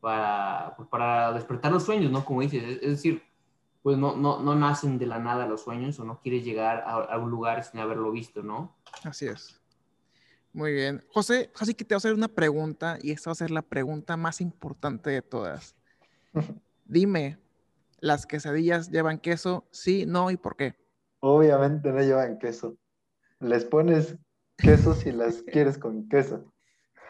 [0.00, 2.24] para, pues para despertar los sueños, ¿no?
[2.24, 3.20] Como dices, es, es decir,
[3.82, 6.92] pues no, no, no nacen de la nada los sueños o no quieres llegar a,
[6.92, 8.76] a un lugar sin haberlo visto, ¿no?
[9.02, 9.60] Así es.
[10.52, 11.04] Muy bien.
[11.08, 13.62] José, así que te voy a hacer una pregunta y esta va a ser la
[13.62, 15.74] pregunta más importante de todas.
[16.84, 17.40] Dime,
[17.98, 19.66] ¿las quesadillas llevan queso?
[19.72, 20.76] Sí, no y por qué?
[21.18, 22.76] Obviamente no llevan queso.
[23.40, 24.16] Les pones
[24.56, 26.52] queso si las quieres con queso.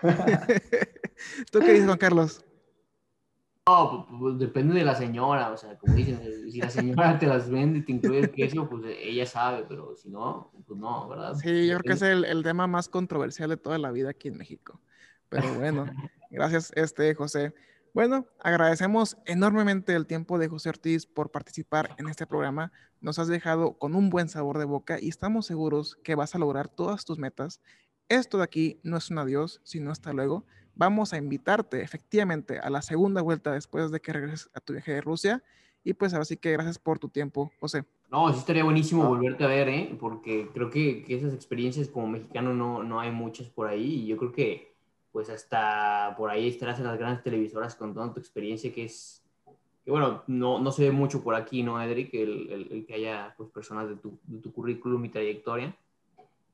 [1.51, 2.45] ¿Tú qué dices, Juan Carlos?
[3.69, 7.19] No, pues, pues, depende de la señora, o sea, como dicen, eh, si la señora
[7.19, 10.53] te las vende y te incluye el queso, pues eh, ella sabe, pero si no,
[10.67, 11.35] pues no, ¿verdad?
[11.35, 14.29] Sí, yo creo que es el, el tema más controversial de toda la vida aquí
[14.29, 14.81] en México.
[15.29, 15.85] Pero bueno,
[16.31, 17.55] gracias, este, José.
[17.97, 22.71] Bueno, agradecemos enormemente el tiempo de José Ortiz por participar en este programa.
[23.01, 26.39] Nos has dejado con un buen sabor de boca y estamos seguros que vas a
[26.39, 27.63] lograr todas tus metas.
[28.11, 30.45] Esto de aquí no es un adiós, sino hasta luego.
[30.75, 34.93] Vamos a invitarte efectivamente a la segunda vuelta después de que regreses a tu viaje
[34.93, 35.43] de Rusia.
[35.83, 37.87] Y pues ahora sí que gracias por tu tiempo, José.
[38.11, 39.09] No, sí estaría buenísimo Ah.
[39.09, 39.97] volverte a ver, ¿eh?
[39.99, 44.07] Porque creo que, que esas experiencias como mexicano no, no hay muchas por ahí y
[44.07, 44.76] yo creo que
[45.17, 49.25] pues hasta por ahí estarás en las grandes televisoras con toda tu experiencia que es,
[49.83, 52.13] que bueno, no, no se ve mucho por aquí, ¿no, Edric?
[52.13, 55.75] El, el- el que haya pues personas de tu, de tu currículum y trayectoria.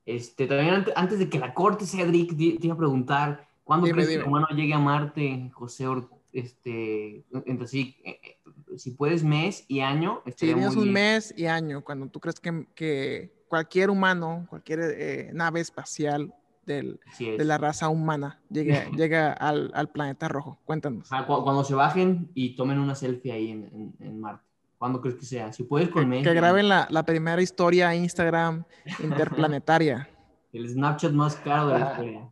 [0.05, 4.07] Este, también antes, de que la cortes, Edric, te, iba a preguntar, ¿cuándo Dime, crees
[4.07, 4.23] que dime.
[4.23, 9.65] el humano llegue a Marte, José Or- este, entonces sí, eh, eh, si puedes mes
[9.67, 10.93] y año, Si estaría tienes un bien.
[10.93, 16.33] mes y año, cuando tú crees que, que cualquier humano, cualquier eh, nave espacial
[16.65, 21.07] del- de la raza humana llega, llega al, al planeta rojo, cuéntanos.
[21.11, 24.43] Ah, cu- cuando se bajen y tomen una selfie ahí en, en- en Marte.
[24.77, 25.53] ¿Cuándo crees que sea?
[25.53, 28.65] Si puedes Que, con que graben la, la primera historia a Instagram
[29.01, 30.09] interplanetaria.
[30.51, 31.91] el Snapchat más caro de la Ah.
[31.91, 32.29] historia.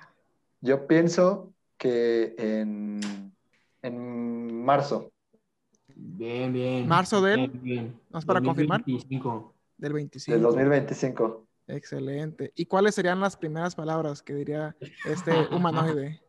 [0.62, 3.00] Yo pienso que en,
[3.82, 5.12] en marzo.
[6.00, 6.88] Bien, bien.
[6.88, 8.02] Marzo del- Bien, bien.
[8.12, 8.82] ¿no es para confirmar?
[8.82, 9.56] 2025.
[9.78, 10.34] Del 25.
[10.34, 11.48] Del 2025.
[11.68, 12.52] Excelente.
[12.56, 14.76] ¿Y cuáles serían las primeras palabras que diría
[15.06, 16.22] este humanoide?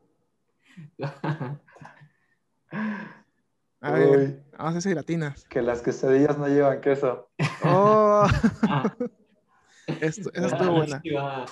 [3.81, 5.45] A ver, Uy, vamos a si latinas.
[5.45, 7.29] que las quesadillas no llevan queso.
[7.63, 8.27] Oh,
[10.01, 11.03] esto, esa estuvo buena.
[11.15, 11.45] Va.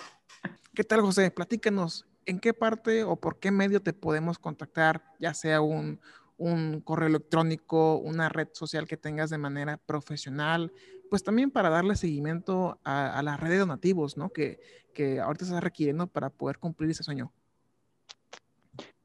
[0.75, 1.31] ¿Qué tal, José?
[1.31, 6.01] Platícanos, ¿en qué parte o por qué medio te podemos contactar, ya sea un,
[6.37, 10.73] un correo electrónico, una red social que tengas de manera profesional,
[11.09, 14.31] pues también para darle seguimiento a, a la red de donativos, ¿no?
[14.31, 14.59] Que,
[14.93, 17.33] que ahorita se está requiriendo para poder cumplir ese sueño.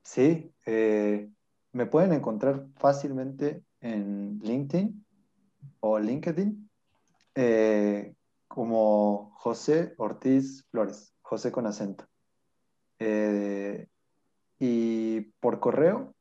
[0.03, 1.29] Sí, eh,
[1.71, 5.05] me pueden encontrar fácilmente en LinkedIn
[5.79, 6.69] o LinkedIn
[7.35, 8.13] eh,
[8.47, 12.05] como José Ortiz Flores, José con acento.
[12.99, 13.87] Eh,
[14.59, 16.13] y por correo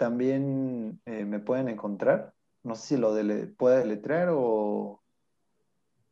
[0.00, 2.32] también eh, me pueden encontrar.
[2.62, 5.02] No sé si lo dele pueda deletrear o,